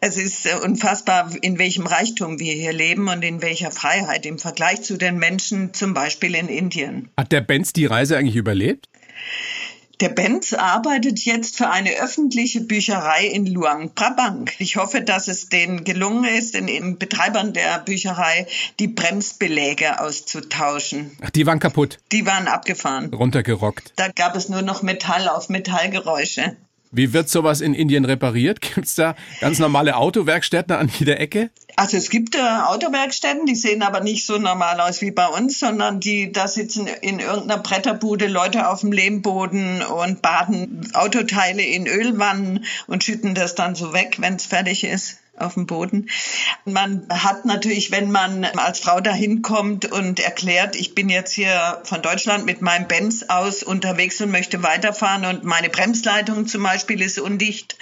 Es 0.00 0.16
ist 0.16 0.52
unfassbar, 0.64 1.30
in 1.40 1.58
welchem 1.58 1.86
Reichtum 1.86 2.40
wir 2.40 2.54
hier 2.54 2.72
leben 2.72 3.06
und 3.08 3.22
in 3.22 3.40
welcher 3.40 3.70
Freiheit 3.70 4.26
im 4.26 4.40
Vergleich 4.40 4.82
zu 4.82 4.96
den 4.96 5.18
Menschen 5.18 5.74
zum 5.74 5.94
Beispiel 5.94 6.34
in 6.34 6.48
Indien. 6.48 7.08
Hat 7.16 7.30
der 7.30 7.42
Benz 7.42 7.72
die 7.72 7.86
Reise 7.86 8.16
eigentlich 8.16 8.36
überlebt? 8.36 8.88
Der 10.00 10.08
Benz 10.08 10.54
arbeitet 10.54 11.26
jetzt 11.26 11.58
für 11.58 11.68
eine 11.68 11.90
öffentliche 12.00 12.62
Bücherei 12.62 13.26
in 13.26 13.44
Luang 13.44 13.94
Prabang. 13.94 14.48
Ich 14.58 14.76
hoffe, 14.76 15.02
dass 15.02 15.28
es 15.28 15.50
denen 15.50 15.84
gelungen 15.84 16.24
ist, 16.24 16.54
den 16.54 16.98
Betreibern 16.98 17.52
der 17.52 17.80
Bücherei 17.80 18.46
die 18.78 18.88
Bremsbeläge 18.88 20.00
auszutauschen. 20.00 21.18
Ach, 21.20 21.28
die 21.28 21.44
waren 21.44 21.58
kaputt. 21.58 21.98
Die 22.12 22.24
waren 22.24 22.48
abgefahren. 22.48 23.12
Runtergerockt. 23.12 23.92
Da 23.96 24.08
gab 24.08 24.36
es 24.36 24.48
nur 24.48 24.62
noch 24.62 24.80
Metall 24.80 25.28
auf 25.28 25.50
Metallgeräusche. 25.50 26.56
Wie 26.92 27.12
wird 27.12 27.28
sowas 27.28 27.60
in 27.60 27.72
Indien 27.72 28.04
repariert? 28.04 28.60
Gibt 28.74 28.86
es 28.86 28.94
da 28.96 29.14
ganz 29.40 29.58
normale 29.58 29.96
Autowerkstätten 29.96 30.74
an 30.74 30.90
jeder 30.98 31.20
Ecke? 31.20 31.50
Also 31.76 31.96
es 31.96 32.10
gibt 32.10 32.34
äh, 32.34 32.40
Autowerkstätten, 32.40 33.46
die 33.46 33.54
sehen 33.54 33.82
aber 33.82 34.00
nicht 34.00 34.26
so 34.26 34.38
normal 34.38 34.80
aus 34.80 35.00
wie 35.00 35.12
bei 35.12 35.26
uns, 35.26 35.60
sondern 35.60 36.00
die, 36.00 36.32
da 36.32 36.48
sitzen 36.48 36.88
in 36.88 37.20
irgendeiner 37.20 37.62
Bretterbude 37.62 38.26
Leute 38.26 38.68
auf 38.68 38.80
dem 38.80 38.92
Lehmboden 38.92 39.82
und 39.82 40.20
baden 40.20 40.90
Autoteile 40.94 41.62
in 41.62 41.86
Ölwannen 41.86 42.64
und 42.86 43.04
schütten 43.04 43.34
das 43.34 43.54
dann 43.54 43.74
so 43.74 43.92
weg, 43.92 44.16
wenn 44.18 44.34
es 44.34 44.46
fertig 44.46 44.84
ist 44.84 45.20
auf 45.40 45.54
dem 45.54 45.66
Boden. 45.66 46.08
Man 46.64 47.06
hat 47.10 47.44
natürlich, 47.44 47.90
wenn 47.90 48.10
man 48.10 48.44
als 48.44 48.80
Frau 48.80 49.00
dahin 49.00 49.42
kommt 49.42 49.90
und 49.90 50.20
erklärt, 50.20 50.76
ich 50.76 50.94
bin 50.94 51.08
jetzt 51.08 51.32
hier 51.32 51.80
von 51.84 52.02
Deutschland 52.02 52.46
mit 52.46 52.62
meinem 52.62 52.88
Benz 52.88 53.24
aus 53.28 53.62
unterwegs 53.62 54.20
und 54.20 54.30
möchte 54.30 54.62
weiterfahren 54.62 55.24
und 55.24 55.44
meine 55.44 55.68
Bremsleitung 55.68 56.46
zum 56.46 56.62
Beispiel 56.62 57.00
ist 57.00 57.18
undicht 57.18 57.76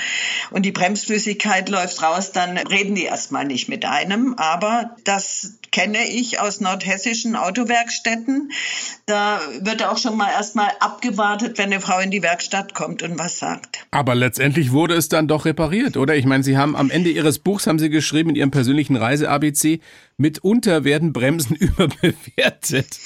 und 0.51 0.63
die 0.65 0.73
Bremsflüssigkeit 0.73 1.69
läuft 1.69 2.03
raus, 2.03 2.33
dann 2.33 2.57
reden 2.57 2.95
die 2.95 3.05
erstmal 3.05 3.45
nicht 3.45 3.69
mit 3.69 3.85
einem. 3.85 4.35
Aber 4.35 4.97
das 5.05 5.55
kenne 5.71 6.07
ich 6.09 6.41
aus 6.41 6.61
nordhessischen 6.61 7.37
Autowerkstätten. 7.37 8.51
Da 9.07 9.41
wird 9.61 9.85
auch 9.85 9.99
schon 9.99 10.17
mal 10.17 10.31
erstmal 10.31 10.71
abgewartet, 10.81 11.59
wenn 11.59 11.73
eine 11.73 11.81
Frau 11.81 11.99
in 11.99 12.11
die 12.11 12.23
Werkstatt 12.23 12.75
kommt 12.75 13.03
und 13.03 13.19
was 13.19 13.39
sagt. 13.39 13.87
Aber 13.91 14.15
letztendlich 14.15 14.73
wurde 14.73 14.95
es 14.95 15.09
dann 15.09 15.29
doch 15.29 15.45
repariert, 15.45 15.97
oder? 15.97 16.17
Ich 16.17 16.27
meine, 16.27 16.43
Sie 16.43 16.57
haben 16.57 16.77
am 16.77 16.91
Ende 16.91 17.11
Ihres 17.11 17.39
Buchs 17.39 17.67
haben 17.67 17.79
Sie 17.79 17.91
geschrieben 17.91 18.31
in 18.31 18.37
Ihrem 18.37 18.51
persönlichen 18.51 18.97
Reise-ABC, 18.97 19.81
mitunter 20.17 20.85
werden 20.85 21.13
Bremsen 21.13 21.57
überbewertet. 21.57 22.99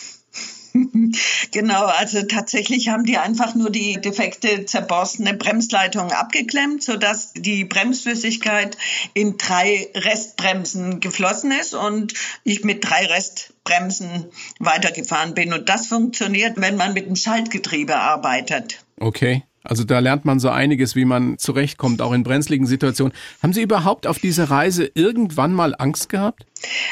genau, 1.53 1.85
also 1.85 2.23
tatsächlich 2.23 2.89
haben 2.89 3.05
die 3.05 3.19
einfach 3.19 3.55
nur 3.55 3.71
die 3.71 4.01
defekte, 4.01 4.65
zerborstene 4.65 5.35
Bremsleitung 5.35 6.13
abgeklemmt, 6.13 6.83
sodass 6.83 7.33
die 7.35 7.65
Bremsflüssigkeit 7.65 8.77
in 9.15 9.37
drei 9.39 9.89
Restbremsen 9.95 11.01
geflossen 11.01 11.53
ist 11.53 11.75
und 11.75 12.15
ich 12.45 12.65
mit 12.65 12.85
drei 12.85 13.07
Restbremsen 13.07 14.27
weitergefahren 14.59 15.35
bin. 15.35 15.53
Und 15.53 15.69
das 15.69 15.87
funktioniert, 15.87 16.61
wenn 16.61 16.77
man 16.77 16.95
mit 16.95 17.07
dem 17.07 17.17
Schaltgetriebe 17.17 17.97
arbeitet. 17.97 18.85
Okay. 18.99 19.43
Also 19.65 19.85
da 19.85 20.01
lernt 20.01 20.25
man 20.25 20.41
so 20.41 20.49
einiges, 20.49 20.97
wie 20.97 21.05
man 21.05 21.39
zurechtkommt, 21.39 22.03
auch 22.03 22.13
in 22.13 22.25
brenzligen 22.25 22.67
Situationen. 22.67 23.15
Haben 23.43 23.53
Sie 23.53 23.63
überhaupt 23.63 24.07
auf 24.07 24.19
dieser 24.19 24.51
Reise 24.51 24.91
irgendwann 24.95 25.53
mal 25.53 25.75
Angst 25.79 26.09
gehabt? 26.09 26.47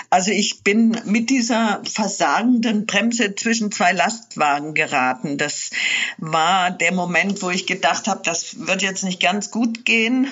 Also 0.08 0.30
ich 0.30 0.62
bin 0.62 1.00
mit 1.04 1.30
dieser 1.30 1.82
versagenden 1.84 2.86
Bremse 2.86 3.34
zwischen 3.34 3.70
zwei 3.70 3.92
Lastwagen 3.92 4.74
geraten. 4.74 5.38
Das 5.38 5.70
war 6.18 6.70
der 6.70 6.92
Moment, 6.92 7.42
wo 7.42 7.50
ich 7.50 7.66
gedacht 7.66 8.08
habe, 8.08 8.22
das 8.24 8.66
wird 8.66 8.82
jetzt 8.82 9.04
nicht 9.04 9.20
ganz 9.20 9.50
gut 9.50 9.84
gehen 9.84 10.30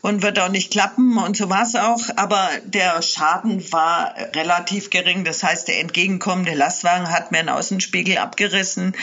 und 0.00 0.22
wird 0.22 0.38
auch 0.38 0.48
nicht 0.48 0.72
klappen. 0.72 1.18
Und 1.18 1.36
so 1.36 1.48
war 1.48 1.62
es 1.62 1.76
auch. 1.76 2.02
Aber 2.16 2.48
der 2.64 3.00
Schaden 3.02 3.72
war 3.72 4.14
relativ 4.34 4.90
gering. 4.90 5.24
Das 5.24 5.42
heißt, 5.42 5.68
der 5.68 5.80
entgegenkommende 5.80 6.54
Lastwagen 6.54 7.10
hat 7.10 7.32
mir 7.32 7.38
einen 7.38 7.48
Außenspiegel 7.48 8.18
abgerissen. 8.18 8.94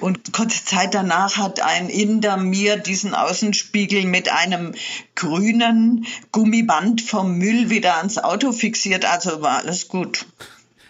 Und 0.00 0.32
kurze 0.32 0.64
Zeit 0.64 0.94
danach 0.94 1.36
hat 1.36 1.60
ein 1.60 1.88
Inder 1.88 2.36
mir 2.36 2.76
diesen 2.76 3.14
Außenspiegel 3.14 4.04
mit 4.04 4.30
einem 4.32 4.72
grünen 5.14 6.06
Gummiband 6.32 7.02
vom 7.02 7.36
Müll 7.36 7.68
wieder 7.68 7.98
ans 7.98 8.18
Auto 8.18 8.52
fixiert 8.52 9.04
also 9.10 9.42
war 9.42 9.58
alles 9.58 9.88
gut. 9.88 10.26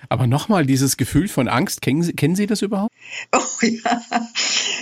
Aber 0.08 0.26
nochmal, 0.26 0.66
dieses 0.66 0.96
Gefühl 0.96 1.28
von 1.28 1.46
Angst, 1.46 1.82
kennen 1.82 2.02
Sie, 2.02 2.12
kennen 2.14 2.34
Sie 2.34 2.46
das 2.46 2.62
überhaupt? 2.62 2.92
Oh 3.32 3.66
ja, 3.66 4.02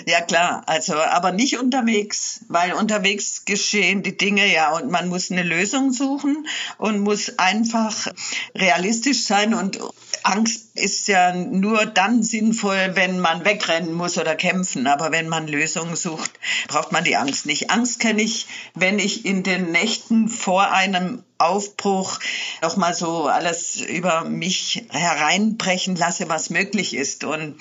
ja 0.06 0.20
klar, 0.20 0.62
also 0.66 0.94
aber 0.94 1.32
nicht 1.32 1.58
unterwegs, 1.58 2.44
weil 2.48 2.72
unterwegs 2.74 3.44
geschehen 3.44 4.02
die 4.02 4.16
Dinge 4.16 4.52
ja 4.52 4.76
und 4.76 4.90
man 4.90 5.08
muss 5.08 5.30
eine 5.30 5.42
Lösung 5.42 5.92
suchen 5.92 6.46
und 6.76 7.00
muss 7.00 7.38
einfach 7.38 8.08
realistisch 8.54 9.24
sein 9.24 9.54
und 9.54 9.78
Angst 10.24 10.76
ist 10.76 11.08
ja 11.08 11.34
nur 11.34 11.86
dann 11.86 12.22
sinnvoll, 12.22 12.90
wenn 12.94 13.20
man 13.20 13.44
wegrennen 13.44 13.94
muss 13.94 14.18
oder 14.18 14.34
kämpfen, 14.34 14.86
aber 14.86 15.10
wenn 15.10 15.28
man 15.28 15.48
Lösungen 15.48 15.96
sucht, 15.96 16.32
braucht 16.68 16.92
man 16.92 17.04
die 17.04 17.16
Angst 17.16 17.46
nicht. 17.46 17.70
Angst 17.70 18.00
kenne 18.00 18.22
ich, 18.22 18.46
wenn 18.74 18.98
ich 18.98 19.24
in 19.24 19.42
den 19.42 19.72
Nächten 19.72 20.28
vor 20.28 20.70
einem 20.70 21.22
Aufbruch 21.38 22.18
nochmal 22.62 22.94
so 22.94 23.26
alles 23.26 23.80
über 23.80 24.24
mich 24.24 24.84
hereinbrechen 24.90 25.96
lasse, 25.96 26.28
was 26.28 26.50
möglich 26.50 26.94
ist. 26.94 27.24
Und 27.24 27.56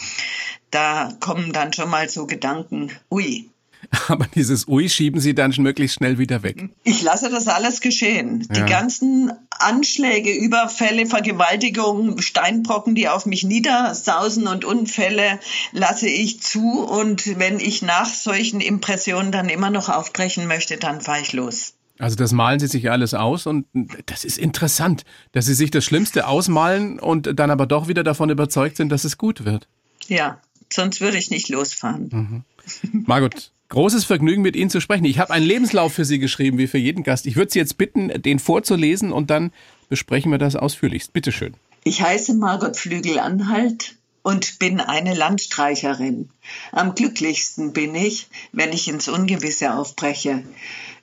da 0.72 1.14
kommen 1.20 1.54
dann 1.54 1.74
schon 1.74 1.90
mal 1.90 2.10
so 2.10 2.28
Gedanken, 2.28 2.92
ui, 3.12 3.50
Aber 4.08 4.26
dieses 4.36 4.68
Ui 4.68 4.90
schieben 4.90 5.20
Sie 5.20 5.36
dann 5.36 5.54
schon 5.54 5.64
möglichst 5.64 5.98
schnell 5.98 6.18
wieder 6.18 6.44
weg. 6.44 6.70
Ich 6.84 7.02
lasse 7.02 7.30
das 7.30 7.48
alles 7.48 7.82
geschehen. 7.82 8.48
Ja. 8.50 8.56
Die 8.56 8.70
ganzen 8.70 9.32
Anschläge, 9.50 10.32
Überfälle, 10.32 11.06
Vergewaltigungen, 11.06 12.22
Steinbrocken, 12.22 12.96
die 12.96 13.10
auf 13.10 13.26
mich 13.26 13.44
niedersausen 13.44 14.48
und 14.48 14.66
Unfälle 14.66 15.40
lasse 15.72 16.08
ich 16.08 16.42
zu. 16.42 16.84
Und 16.84 17.40
wenn 17.40 17.60
ich 17.60 17.82
nach 17.82 18.08
solchen 18.08 18.62
Impressionen 18.62 19.32
dann 19.32 19.50
immer 19.50 19.70
noch 19.70 19.90
aufbrechen 19.90 20.48
möchte, 20.48 20.78
dann 20.78 21.02
fahre 21.02 21.22
ich 21.22 21.34
los. 21.34 21.74
Also 22.00 22.16
das 22.16 22.32
malen 22.32 22.60
Sie 22.60 22.68
sich 22.68 22.92
alles 22.92 23.13
aus 23.13 23.48
und 23.48 23.66
das 24.06 24.24
ist 24.24 24.38
interessant, 24.38 25.04
dass 25.32 25.46
Sie 25.46 25.54
sich 25.54 25.72
das 25.72 25.84
Schlimmste 25.84 26.27
ausmalen 26.27 27.00
und 27.00 27.39
dann 27.39 27.50
aber 27.50 27.66
doch 27.66 27.88
wieder 27.88 28.04
davon 28.04 28.30
überzeugt 28.30 28.77
sind, 28.77 28.89
dass 28.89 29.04
es 29.04 29.18
gut 29.18 29.46
wird. 29.46 29.68
Ja, 30.08 30.39
sonst 30.72 31.01
würde 31.01 31.18
ich 31.18 31.32
nicht 31.32 31.50
losfahren. 31.50 32.10
Mhm. 32.12 33.04
Margot, 33.06 33.51
großes 33.70 34.06
Vergnügen 34.06 34.42
mit 34.42 34.56
Ihnen 34.56 34.70
zu 34.70 34.80
sprechen. 34.80 35.06
Ich 35.06 35.20
habe 35.20 35.34
einen 35.34 35.46
Lebenslauf 35.46 35.94
für 35.94 36.06
Sie 36.06 36.20
geschrieben, 36.20 36.58
wie 36.58 36.68
für 36.68 36.77
jeden 36.77 37.04
Gast. 37.04 37.25
Ich 37.25 37.36
würde 37.36 37.51
Sie 37.51 37.60
jetzt 37.60 37.77
bitten, 37.77 38.22
den 38.22 38.39
vorzulesen 38.39 39.12
und 39.12 39.30
dann 39.30 39.51
besprechen 39.89 40.32
wir 40.32 40.38
das 40.38 40.56
ausführlichst. 40.56 41.13
Bitte 41.13 41.32
schön. 41.32 41.56
Ich 41.84 42.01
heiße 42.01 42.34
Margot 42.34 42.75
Flügel-Anhalt 42.75 43.96
und 44.27 44.60
bin 44.60 44.82
eine 44.82 45.13
Landstreicherin. 45.13 46.30
Am 46.74 46.96
glücklichsten 46.96 47.72
bin 47.72 47.96
ich, 47.96 48.27
wenn 48.51 48.74
ich 48.74 48.89
ins 48.89 49.08
Ungewisse 49.08 49.74
aufbreche. 49.74 50.44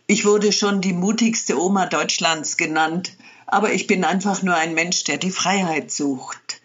Ich 0.07 0.27
wurde 0.27 0.53
schon 0.53 0.83
die 0.83 0.93
mutigste 0.93 1.59
Oma 1.59 1.87
Deutschlands 1.87 2.59
genannt, 2.59 3.17
aber 3.47 3.73
ich 3.73 3.87
bin 3.87 4.05
einfach 4.05 4.43
nur 4.43 4.55
ein 4.55 4.75
Mensch, 4.75 5.05
der 5.05 5.17
die 5.17 5.31
Freiheit 5.31 5.91
sucht. 5.91 6.61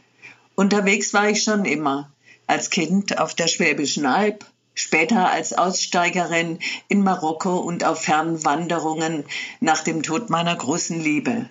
Unterwegs 0.55 1.13
war 1.13 1.29
ich 1.29 1.41
schon 1.41 1.63
immer, 1.63 2.11
als 2.47 2.69
Kind 2.69 3.17
auf 3.17 3.33
der 3.35 3.47
Schwäbischen 3.47 4.05
Alb, 4.05 4.45
später 4.73 5.31
als 5.31 5.53
Aussteigerin 5.53 6.59
in 6.89 7.01
Marokko 7.01 7.59
und 7.59 7.85
auf 7.85 8.01
fernen 8.01 8.43
Wanderungen 8.43 9.23
nach 9.61 9.85
dem 9.85 10.03
Tod 10.03 10.29
meiner 10.29 10.57
großen 10.57 10.99
Liebe. 10.99 11.49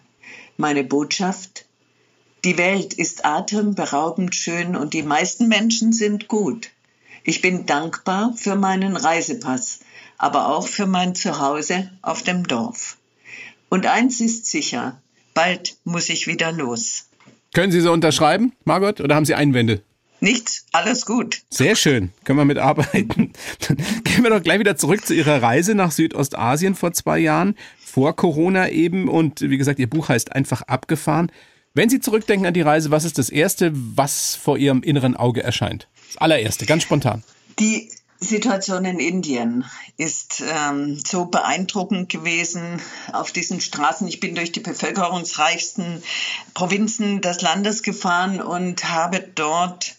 Meine 0.58 0.84
Botschaft? 0.84 1.64
Die 2.44 2.58
Welt 2.58 2.92
ist 2.92 3.24
atemberaubend 3.24 4.34
schön 4.34 4.76
und 4.76 4.92
die 4.92 5.02
meisten 5.02 5.48
Menschen 5.48 5.94
sind 5.94 6.28
gut. 6.28 6.70
Ich 7.24 7.40
bin 7.40 7.64
dankbar 7.64 8.34
für 8.36 8.56
meinen 8.56 8.94
Reisepass, 8.94 9.80
aber 10.18 10.48
auch 10.48 10.66
für 10.66 10.86
mein 10.86 11.14
Zuhause 11.14 11.90
auf 12.02 12.22
dem 12.22 12.46
Dorf. 12.46 12.96
Und 13.68 13.86
eins 13.86 14.20
ist 14.20 14.46
sicher, 14.46 15.00
bald 15.34 15.76
muss 15.84 16.08
ich 16.08 16.26
wieder 16.26 16.52
los. 16.52 17.06
Können 17.54 17.72
Sie 17.72 17.80
so 17.80 17.92
unterschreiben, 17.92 18.52
Margot, 18.64 19.00
oder 19.00 19.14
haben 19.14 19.24
Sie 19.24 19.34
Einwände? 19.34 19.82
Nichts, 20.20 20.66
alles 20.72 21.06
gut. 21.06 21.42
Sehr 21.48 21.76
schön, 21.76 22.10
können 22.24 22.38
wir 22.38 22.44
mitarbeiten. 22.44 23.32
Dann 23.66 23.76
gehen 24.04 24.24
wir 24.24 24.30
doch 24.30 24.42
gleich 24.42 24.58
wieder 24.58 24.76
zurück 24.76 25.06
zu 25.06 25.14
Ihrer 25.14 25.42
Reise 25.42 25.74
nach 25.74 25.92
Südostasien 25.92 26.74
vor 26.74 26.92
zwei 26.92 27.20
Jahren, 27.20 27.54
vor 27.78 28.16
Corona 28.16 28.68
eben. 28.68 29.08
Und 29.08 29.40
wie 29.40 29.56
gesagt, 29.56 29.78
Ihr 29.78 29.88
Buch 29.88 30.08
heißt 30.08 30.32
einfach 30.32 30.62
abgefahren. 30.62 31.30
Wenn 31.72 31.88
Sie 31.88 32.00
zurückdenken 32.00 32.46
an 32.46 32.54
die 32.54 32.62
Reise, 32.62 32.90
was 32.90 33.04
ist 33.04 33.18
das 33.18 33.30
Erste, 33.30 33.70
was 33.72 34.34
vor 34.34 34.58
Ihrem 34.58 34.82
inneren 34.82 35.14
Auge 35.14 35.42
erscheint? 35.42 35.86
Das 36.08 36.16
allererste, 36.16 36.66
ganz 36.66 36.82
spontan. 36.82 37.22
Die 37.60 37.88
Situation 38.20 38.84
in 38.84 38.98
Indien 38.98 39.64
ist 39.96 40.42
ähm, 40.46 40.98
so 41.06 41.26
beeindruckend 41.26 42.08
gewesen 42.08 42.80
auf 43.12 43.30
diesen 43.30 43.60
Straßen. 43.60 44.08
Ich 44.08 44.20
bin 44.20 44.34
durch 44.34 44.50
die 44.50 44.60
bevölkerungsreichsten 44.60 46.02
Provinzen 46.54 47.20
des 47.20 47.40
Landes 47.42 47.82
gefahren 47.82 48.40
und 48.40 48.84
habe 48.84 49.20
dort 49.34 49.94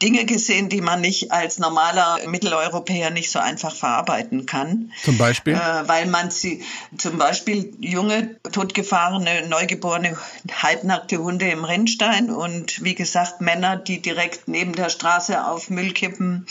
Dinge 0.00 0.24
gesehen, 0.24 0.68
die 0.68 0.80
man 0.80 1.00
nicht 1.00 1.32
als 1.32 1.58
normaler 1.58 2.20
Mitteleuropäer 2.28 3.10
nicht 3.10 3.32
so 3.32 3.40
einfach 3.40 3.74
verarbeiten 3.74 4.46
kann. 4.46 4.92
Zum 5.02 5.18
Beispiel? 5.18 5.54
Äh, 5.54 5.88
weil 5.88 6.06
man 6.06 6.30
sie, 6.30 6.62
zum 6.96 7.18
Beispiel 7.18 7.74
junge, 7.80 8.36
totgefahrene, 8.52 9.48
neugeborene, 9.48 10.16
halbnackte 10.62 11.18
Hunde 11.18 11.50
im 11.50 11.64
Rennstein 11.64 12.30
und 12.30 12.84
wie 12.84 12.94
gesagt 12.94 13.40
Männer, 13.40 13.76
die 13.76 14.00
direkt 14.00 14.46
neben 14.46 14.74
der 14.74 14.90
Straße 14.90 15.44
auf 15.44 15.70
Müll 15.70 15.92
kippen 15.92 16.46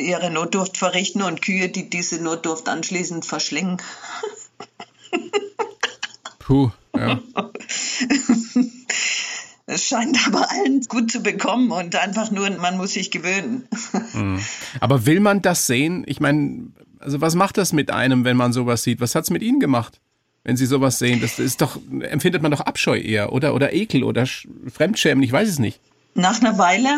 ihre 0.00 0.30
Notdurft 0.30 0.76
verrichten 0.76 1.22
und 1.22 1.42
Kühe, 1.42 1.68
die 1.68 1.88
diese 1.90 2.22
Notdurft 2.22 2.68
anschließend 2.68 3.24
verschlingen. 3.24 3.78
Puh, 6.38 6.70
ja. 6.96 7.20
Es 9.66 9.84
scheint 9.84 10.26
aber 10.26 10.50
allen 10.50 10.80
gut 10.88 11.12
zu 11.12 11.22
bekommen 11.22 11.70
und 11.70 11.94
einfach 11.94 12.32
nur, 12.32 12.50
man 12.50 12.76
muss 12.76 12.94
sich 12.94 13.12
gewöhnen. 13.12 13.68
Mhm. 14.14 14.40
Aber 14.80 15.06
will 15.06 15.20
man 15.20 15.42
das 15.42 15.68
sehen? 15.68 16.02
Ich 16.08 16.18
meine, 16.18 16.72
also 16.98 17.20
was 17.20 17.36
macht 17.36 17.56
das 17.56 17.72
mit 17.72 17.92
einem, 17.92 18.24
wenn 18.24 18.36
man 18.36 18.52
sowas 18.52 18.82
sieht? 18.82 19.00
Was 19.00 19.14
hat 19.14 19.24
es 19.24 19.30
mit 19.30 19.42
Ihnen 19.42 19.60
gemacht? 19.60 20.00
Wenn 20.42 20.56
Sie 20.56 20.66
sowas 20.66 20.98
sehen, 20.98 21.20
das 21.20 21.38
ist 21.38 21.60
doch, 21.60 21.78
empfindet 22.00 22.42
man 22.42 22.50
doch 22.50 22.62
Abscheu 22.62 22.98
eher 22.98 23.32
oder, 23.32 23.54
oder 23.54 23.72
Ekel 23.72 24.02
oder 24.02 24.26
Fremdschämen, 24.26 25.22
ich 25.22 25.30
weiß 25.30 25.48
es 25.48 25.58
nicht. 25.60 25.80
Nach 26.14 26.40
einer 26.40 26.58
Weile 26.58 26.88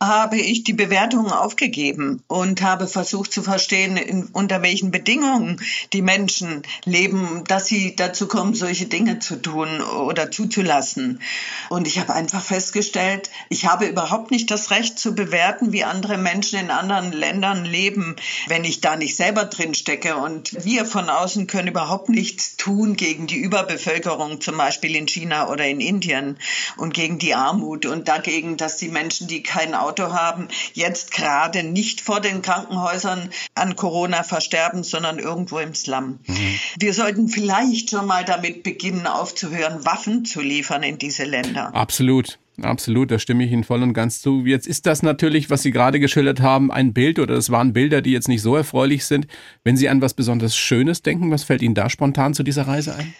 habe 0.00 0.36
ich 0.36 0.64
die 0.64 0.72
Bewertungen 0.72 1.32
aufgegeben 1.32 2.22
und 2.28 2.62
habe 2.62 2.86
versucht 2.86 3.32
zu 3.32 3.42
verstehen, 3.42 3.96
in, 3.96 4.24
unter 4.26 4.62
welchen 4.62 4.90
Bedingungen 4.90 5.60
die 5.92 6.02
Menschen 6.02 6.62
leben, 6.84 7.44
dass 7.46 7.66
sie 7.66 7.96
dazu 7.96 8.28
kommen, 8.28 8.54
solche 8.54 8.86
Dinge 8.86 9.18
zu 9.18 9.36
tun 9.36 9.80
oder 9.80 10.30
zuzulassen. 10.30 11.20
Und 11.68 11.86
ich 11.86 11.98
habe 11.98 12.14
einfach 12.14 12.42
festgestellt, 12.42 13.30
ich 13.48 13.66
habe 13.66 13.86
überhaupt 13.86 14.30
nicht 14.30 14.50
das 14.50 14.70
Recht 14.70 14.98
zu 14.98 15.14
bewerten, 15.14 15.72
wie 15.72 15.84
andere 15.84 16.18
Menschen 16.18 16.60
in 16.60 16.70
anderen 16.70 17.12
Ländern 17.12 17.64
leben, 17.64 18.16
wenn 18.46 18.64
ich 18.64 18.80
da 18.80 18.96
nicht 18.96 19.16
selber 19.16 19.44
drin 19.44 19.74
stecke. 19.74 20.16
Und 20.16 20.64
wir 20.64 20.84
von 20.84 21.08
außen 21.08 21.46
können 21.46 21.68
überhaupt 21.68 22.08
nichts 22.08 22.56
tun 22.56 22.96
gegen 22.96 23.26
die 23.26 23.38
Überbevölkerung, 23.38 24.40
zum 24.40 24.56
Beispiel 24.56 24.94
in 24.94 25.08
China 25.08 25.48
oder 25.48 25.66
in 25.66 25.80
Indien 25.80 26.38
und 26.76 26.94
gegen 26.94 27.18
die 27.18 27.34
Armut 27.34 27.86
und 27.86 28.08
dagegen, 28.08 28.56
dass 28.56 28.76
die 28.76 28.88
Menschen, 28.88 29.26
die 29.26 29.42
kein 29.42 29.74
Auto 29.88 30.12
haben, 30.12 30.48
jetzt 30.74 31.12
gerade 31.12 31.62
nicht 31.62 32.00
vor 32.00 32.20
den 32.20 32.42
Krankenhäusern 32.42 33.30
an 33.54 33.76
Corona 33.76 34.22
versterben, 34.22 34.82
sondern 34.82 35.18
irgendwo 35.18 35.58
im 35.58 35.74
Slum. 35.74 36.20
Mhm. 36.26 36.60
Wir 36.78 36.92
sollten 36.92 37.28
vielleicht 37.28 37.90
schon 37.90 38.06
mal 38.06 38.24
damit 38.24 38.62
beginnen, 38.62 39.06
aufzuhören, 39.06 39.84
Waffen 39.84 40.24
zu 40.24 40.40
liefern 40.40 40.82
in 40.82 40.98
diese 40.98 41.24
Länder. 41.24 41.74
Absolut. 41.74 42.38
Absolut, 42.60 43.12
da 43.12 43.20
stimme 43.20 43.44
ich 43.44 43.52
Ihnen 43.52 43.62
voll 43.62 43.84
und 43.84 43.94
ganz 43.94 44.20
zu. 44.20 44.44
Jetzt 44.44 44.66
ist 44.66 44.84
das 44.86 45.04
natürlich, 45.04 45.48
was 45.48 45.62
Sie 45.62 45.70
gerade 45.70 46.00
geschildert 46.00 46.40
haben, 46.40 46.72
ein 46.72 46.92
Bild 46.92 47.20
oder 47.20 47.34
es 47.34 47.50
waren 47.50 47.72
Bilder, 47.72 48.02
die 48.02 48.10
jetzt 48.10 48.26
nicht 48.26 48.42
so 48.42 48.56
erfreulich 48.56 49.04
sind. 49.06 49.28
Wenn 49.62 49.76
Sie 49.76 49.88
an 49.88 50.02
was 50.02 50.12
besonders 50.12 50.56
Schönes 50.56 51.02
denken, 51.02 51.30
was 51.30 51.44
fällt 51.44 51.62
Ihnen 51.62 51.76
da 51.76 51.88
spontan 51.88 52.34
zu 52.34 52.42
dieser 52.42 52.66
Reise 52.66 52.96
ein? 52.96 53.14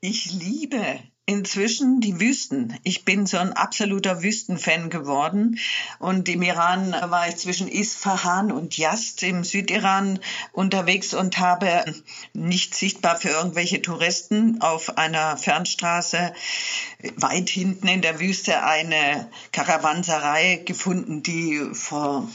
Ich 0.00 0.32
liebe 0.32 1.00
inzwischen 1.26 2.00
die 2.00 2.20
Wüsten. 2.20 2.78
Ich 2.82 3.04
bin 3.04 3.26
so 3.26 3.38
ein 3.38 3.54
absoluter 3.54 4.22
Wüstenfan 4.22 4.90
geworden. 4.90 5.58
Und 5.98 6.28
im 6.28 6.42
Iran 6.42 6.92
war 6.92 7.28
ich 7.28 7.36
zwischen 7.36 7.68
Isfahan 7.68 8.52
und 8.52 8.76
Yazd 8.76 9.22
im 9.22 9.42
Südiran 9.42 10.18
unterwegs 10.52 11.14
und 11.14 11.38
habe 11.38 11.84
nicht 12.34 12.74
sichtbar 12.74 13.16
für 13.16 13.30
irgendwelche 13.30 13.80
Touristen 13.80 14.60
auf 14.60 14.98
einer 14.98 15.36
Fernstraße 15.38 16.34
weit 17.16 17.48
hinten 17.48 17.88
in 17.88 18.02
der 18.02 18.20
Wüste 18.20 18.62
eine 18.62 19.30
Karawanserei 19.52 20.62
gefunden, 20.64 21.22
die 21.22 21.70
vor 21.72 22.28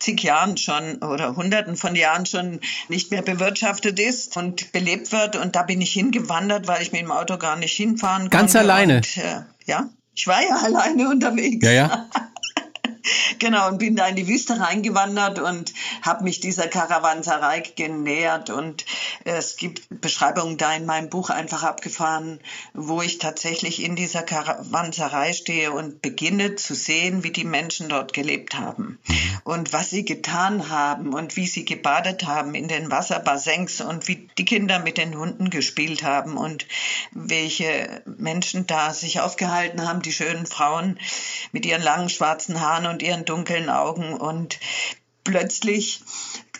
zig 0.00 0.22
Jahren 0.22 0.56
schon 0.56 0.96
oder 0.96 1.36
hunderten 1.36 1.76
von 1.76 1.94
Jahren 1.94 2.26
schon 2.26 2.60
nicht 2.88 3.10
mehr 3.10 3.22
bewirtschaftet 3.22 4.00
ist 4.00 4.36
und 4.36 4.72
belebt 4.72 5.12
wird. 5.12 5.36
Und 5.36 5.54
da 5.54 5.62
bin 5.62 5.80
ich 5.80 5.92
hingewandert, 5.92 6.66
weil 6.66 6.82
ich 6.82 6.92
mit 6.92 7.02
dem 7.02 7.12
Auto 7.12 7.38
gar 7.38 7.56
nicht 7.56 7.76
hinfahren 7.76 8.22
konnte. 8.22 8.36
Ganz 8.36 8.56
alleine? 8.56 8.96
Und, 8.96 9.16
äh, 9.18 9.42
ja, 9.66 9.88
ich 10.14 10.26
war 10.26 10.42
ja 10.42 10.56
alleine 10.64 11.08
unterwegs. 11.08 11.64
Ja, 11.64 11.72
ja. 11.72 12.08
genau, 13.40 13.68
und 13.68 13.78
bin 13.78 13.96
da 13.96 14.06
in 14.06 14.14
die 14.14 14.28
Wüste 14.28 14.60
reingewandert 14.60 15.40
und 15.40 15.72
habe 16.02 16.22
mich 16.22 16.38
dieser 16.38 16.68
Karawanserei 16.68 17.60
genähert. 17.74 18.50
Und 18.50 18.84
es 19.24 19.56
gibt 19.56 19.82
Beschreibungen 20.00 20.56
da 20.56 20.72
in 20.74 20.86
meinem 20.86 21.08
Buch 21.08 21.30
einfach 21.30 21.64
abgefahren, 21.64 22.38
wo 22.74 23.02
ich 23.02 23.18
tatsächlich 23.18 23.82
in 23.82 23.96
dieser 23.96 24.22
Karawanserei 24.22 25.32
stehe 25.32 25.72
und 25.72 26.02
beginne 26.02 26.54
zu 26.54 26.74
sehen, 26.74 27.24
wie 27.24 27.32
die 27.32 27.44
Menschen 27.44 27.88
dort 27.88 28.12
gelebt 28.12 28.58
haben 28.58 28.98
mhm. 29.06 29.16
und 29.44 29.72
was 29.72 29.90
sie 29.90 30.04
getan 30.04 30.68
haben 30.68 31.12
und 31.12 31.36
wie 31.36 31.46
sie 31.46 31.64
gebadet 31.64 32.26
haben 32.26 32.54
in 32.54 32.68
den 32.68 32.90
Wasserbassins 32.90 33.80
und 33.80 34.06
wie 34.06 34.28
die 34.38 34.44
Kinder 34.44 34.78
mit 34.78 34.98
den 34.98 35.16
Hunden 35.16 35.50
gespielt 35.50 36.02
haben 36.02 36.36
und 36.36 36.66
welche 37.12 38.02
Menschen 38.04 38.66
da 38.66 38.92
sich 38.92 39.20
aufgehalten 39.20 39.88
haben, 39.88 40.02
die 40.02 40.12
schönen 40.12 40.46
Frauen 40.46 40.98
mit 41.52 41.64
ihren 41.66 41.82
langen 41.82 42.08
schwarzen 42.08 42.60
Haaren 42.60 42.86
und 42.86 43.02
ihren 43.02 43.24
dunklen 43.30 43.70
Augen 43.70 44.14
und 44.14 44.58
plötzlich 45.24 46.02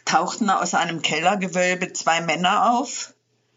tauchten 0.04 0.50
aus 0.50 0.74
einem 0.74 1.02
Kellergewölbe 1.02 1.92
zwei 1.92 2.20
Männer 2.20 2.72
auf, 2.72 3.12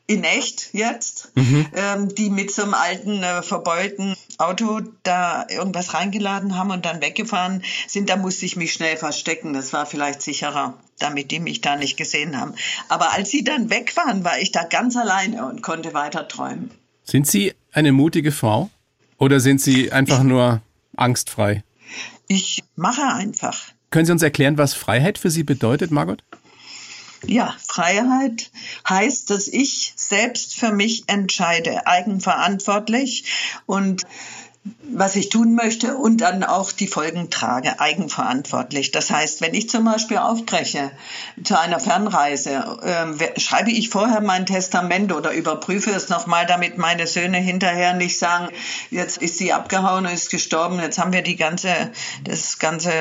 in 0.05 0.24
echt 0.24 0.74
jetzt, 0.74 1.32
mhm. 1.36 1.65
ähm, 1.74 2.13
die 2.13 2.29
mit 2.29 2.51
so 2.51 2.63
einem 2.63 2.74
alten, 2.74 3.24
äh, 3.24 3.41
verbeulten 3.41 4.15
Auto 4.38 4.82
da 5.03 5.46
irgendwas 5.50 5.93
reingeladen 5.93 6.58
haben 6.58 6.72
und 6.72 6.86
dann 6.86 7.01
weggefahren 7.01 7.63
sind. 7.88 8.10
Da 8.10 8.17
musste 8.17 8.46
ich 8.46 8.58
mich 8.58 8.74
schnell 8.74 8.98
verstecken. 8.98 9.53
Das 9.53 9.72
war 9.72 9.86
vielleicht 9.86 10.22
sicherer, 10.22 10.74
damit 11.00 11.32
die 11.32 11.39
mich 11.39 11.62
da 11.62 11.77
nicht 11.77 11.96
gesehen 11.96 12.39
haben. 12.39 12.53
Aber 12.89 13.13
als 13.13 13.29
sie 13.29 13.46
dann 13.46 13.70
weg 13.70 13.96
waren, 13.96 14.25
war 14.25 14.39
ich 14.39 14.51
da 14.51 14.63
ganz 14.63 14.98
alleine 14.98 15.46
und 15.46 15.62
konnte 15.62 15.93
weiter 15.93 16.27
träumen. 16.27 16.72
Sind 17.03 17.27
Sie 17.27 17.53
eine 17.72 17.91
mutige 17.91 18.32
Frau 18.32 18.70
oder 19.17 19.39
sind 19.39 19.62
Sie 19.62 19.91
einfach 19.91 20.24
nur 20.24 20.62
angstfrei? 20.98 21.63
Ich 22.27 22.63
mache 22.75 23.03
einfach. 23.03 23.60
Können 23.89 24.06
Sie 24.06 24.12
uns 24.12 24.24
erklären, 24.24 24.58
was 24.58 24.74
Freiheit 24.74 25.18
für 25.18 25.30
Sie 25.30 25.43
bedeutet, 25.43 25.91
Margot? 25.91 26.24
Ja, 27.26 27.56
Freiheit 27.65 28.52
heißt, 28.88 29.30
dass 29.30 29.48
ich 29.48 29.93
selbst 29.95 30.56
für 30.56 30.71
mich 30.71 31.04
entscheide, 31.08 31.88
eigenverantwortlich 31.88 33.26
und 33.65 34.04
was 34.93 35.15
ich 35.15 35.30
tun 35.30 35.56
möchte 35.56 35.97
und 35.97 36.21
dann 36.21 36.43
auch 36.43 36.71
die 36.71 36.88
Folgen 36.88 37.30
trage, 37.30 37.80
eigenverantwortlich. 37.80 38.91
Das 38.91 39.10
heißt, 39.10 39.41
wenn 39.41 39.54
ich 39.54 39.69
zum 39.69 39.84
Beispiel 39.84 40.17
aufbreche 40.17 40.91
zu 41.43 41.60
einer 41.60 41.80
Fernreise, 41.80 42.80
äh, 42.82 43.39
schreibe 43.39 43.71
ich 43.71 43.89
vorher 43.89 44.21
mein 44.21 44.45
Testament 44.45 45.12
oder 45.12 45.34
überprüfe 45.34 45.91
es 45.91 46.10
nochmal, 46.10 46.45
damit 46.45 46.78
meine 46.78 47.08
Söhne 47.08 47.38
hinterher 47.38 47.93
nicht 47.93 48.17
sagen, 48.17 48.49
jetzt 48.89 49.17
ist 49.17 49.38
sie 49.38 49.52
abgehauen 49.52 50.06
und 50.06 50.13
ist 50.13 50.30
gestorben, 50.30 50.80
jetzt 50.80 50.97
haben 50.97 51.12
wir 51.12 51.23
die 51.23 51.36
ganze, 51.36 51.91
das 52.23 52.60
ganze 52.60 52.91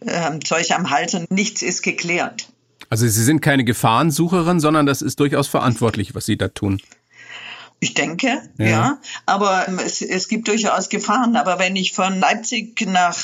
äh, 0.00 0.38
Zeug 0.44 0.70
am 0.72 0.90
Hals 0.90 1.14
und 1.14 1.30
nichts 1.30 1.62
ist 1.62 1.82
geklärt. 1.82 2.48
Also 2.90 3.06
Sie 3.06 3.22
sind 3.22 3.40
keine 3.40 3.64
Gefahrensucherin, 3.64 4.60
sondern 4.60 4.86
das 4.86 5.02
ist 5.02 5.20
durchaus 5.20 5.46
verantwortlich, 5.46 6.14
was 6.14 6.26
Sie 6.26 6.38
da 6.38 6.48
tun. 6.48 6.80
Ich 7.80 7.94
denke, 7.94 8.42
ja. 8.58 8.66
ja. 8.66 8.98
Aber 9.24 9.66
es, 9.84 10.02
es 10.02 10.28
gibt 10.28 10.48
durchaus 10.48 10.88
Gefahren. 10.88 11.36
Aber 11.36 11.58
wenn 11.60 11.76
ich 11.76 11.92
von 11.92 12.18
Leipzig 12.18 12.84
nach 12.86 13.16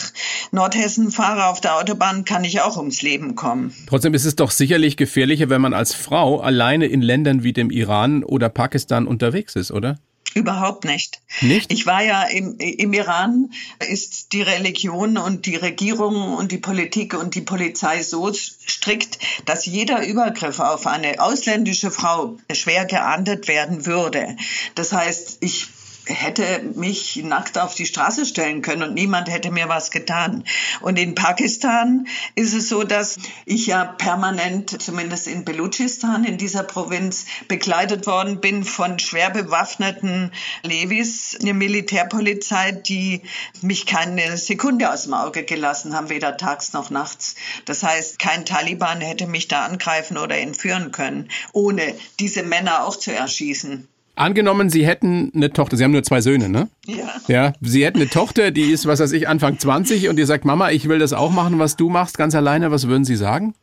Nordhessen 0.52 1.10
fahre 1.10 1.46
auf 1.46 1.60
der 1.60 1.76
Autobahn, 1.76 2.24
kann 2.24 2.44
ich 2.44 2.60
auch 2.60 2.76
ums 2.76 3.02
Leben 3.02 3.34
kommen. 3.34 3.74
Trotzdem 3.88 4.14
ist 4.14 4.24
es 4.24 4.36
doch 4.36 4.52
sicherlich 4.52 4.96
gefährlicher, 4.96 5.50
wenn 5.50 5.60
man 5.60 5.74
als 5.74 5.92
Frau 5.92 6.40
alleine 6.40 6.86
in 6.86 7.02
Ländern 7.02 7.42
wie 7.42 7.52
dem 7.52 7.70
Iran 7.70 8.22
oder 8.22 8.48
Pakistan 8.48 9.08
unterwegs 9.08 9.56
ist, 9.56 9.72
oder? 9.72 9.98
Überhaupt 10.44 10.84
nicht. 10.84 11.20
Nicht? 11.40 11.72
Ich 11.72 11.86
war 11.86 12.02
ja 12.02 12.24
im, 12.24 12.58
im 12.58 12.92
Iran, 12.92 13.52
ist 13.88 14.32
die 14.32 14.42
Religion 14.42 15.16
und 15.16 15.46
die 15.46 15.56
Regierung 15.56 16.34
und 16.34 16.50
die 16.50 16.58
Politik 16.58 17.14
und 17.14 17.34
die 17.34 17.40
Polizei 17.40 18.02
so 18.02 18.32
strikt, 18.32 19.18
dass 19.46 19.64
jeder 19.64 20.04
Übergriff 20.06 20.58
auf 20.58 20.86
eine 20.86 21.20
ausländische 21.20 21.90
Frau 21.90 22.36
schwer 22.52 22.84
geahndet 22.84 23.46
werden 23.46 23.86
würde. 23.86 24.36
Das 24.74 24.92
heißt, 24.92 25.38
ich 25.40 25.68
hätte 26.06 26.62
mich 26.74 27.16
nackt 27.24 27.58
auf 27.58 27.74
die 27.74 27.86
Straße 27.86 28.26
stellen 28.26 28.62
können 28.62 28.82
und 28.82 28.94
niemand 28.94 29.30
hätte 29.30 29.50
mir 29.50 29.68
was 29.68 29.90
getan. 29.90 30.44
Und 30.80 30.98
in 30.98 31.14
Pakistan 31.14 32.06
ist 32.34 32.54
es 32.54 32.68
so, 32.68 32.84
dass 32.84 33.18
ich 33.46 33.66
ja 33.66 33.84
permanent, 33.84 34.82
zumindest 34.82 35.28
in 35.28 35.44
Belutschistan, 35.44 36.24
in 36.24 36.36
dieser 36.36 36.62
Provinz, 36.62 37.26
begleitet 37.48 38.06
worden 38.06 38.40
bin 38.40 38.64
von 38.64 38.98
schwer 38.98 39.30
bewaffneten 39.30 40.30
Levis, 40.62 41.38
eine 41.40 41.54
Militärpolizei, 41.54 42.72
die 42.72 43.22
mich 43.62 43.86
keine 43.86 44.36
Sekunde 44.36 44.92
aus 44.92 45.04
dem 45.04 45.14
Auge 45.14 45.44
gelassen 45.44 45.94
haben, 45.94 46.10
weder 46.10 46.36
tags 46.36 46.72
noch 46.72 46.90
nachts. 46.90 47.34
Das 47.64 47.82
heißt, 47.82 48.18
kein 48.18 48.44
Taliban 48.44 49.00
hätte 49.00 49.26
mich 49.26 49.48
da 49.48 49.64
angreifen 49.64 50.18
oder 50.18 50.36
entführen 50.36 50.92
können, 50.92 51.30
ohne 51.52 51.94
diese 52.20 52.42
Männer 52.42 52.84
auch 52.84 52.96
zu 52.96 53.12
erschießen. 53.12 53.88
Angenommen, 54.16 54.70
Sie 54.70 54.86
hätten 54.86 55.32
eine 55.34 55.52
Tochter, 55.52 55.76
Sie 55.76 55.82
haben 55.82 55.90
nur 55.90 56.04
zwei 56.04 56.20
Söhne, 56.20 56.48
ne? 56.48 56.68
Ja. 56.86 57.08
Ja, 57.26 57.52
Sie 57.60 57.84
hätten 57.84 57.98
eine 57.98 58.08
Tochter, 58.08 58.52
die 58.52 58.70
ist, 58.70 58.86
was 58.86 59.00
weiß 59.00 59.12
ich, 59.12 59.28
Anfang 59.28 59.58
20 59.58 60.08
und 60.08 60.16
die 60.16 60.24
sagt, 60.24 60.44
Mama, 60.44 60.70
ich 60.70 60.88
will 60.88 61.00
das 61.00 61.12
auch 61.12 61.32
machen, 61.32 61.58
was 61.58 61.76
du 61.76 61.88
machst, 61.90 62.16
ganz 62.16 62.34
alleine. 62.34 62.70
Was 62.70 62.86
würden 62.86 63.04
Sie 63.04 63.16
sagen? 63.16 63.54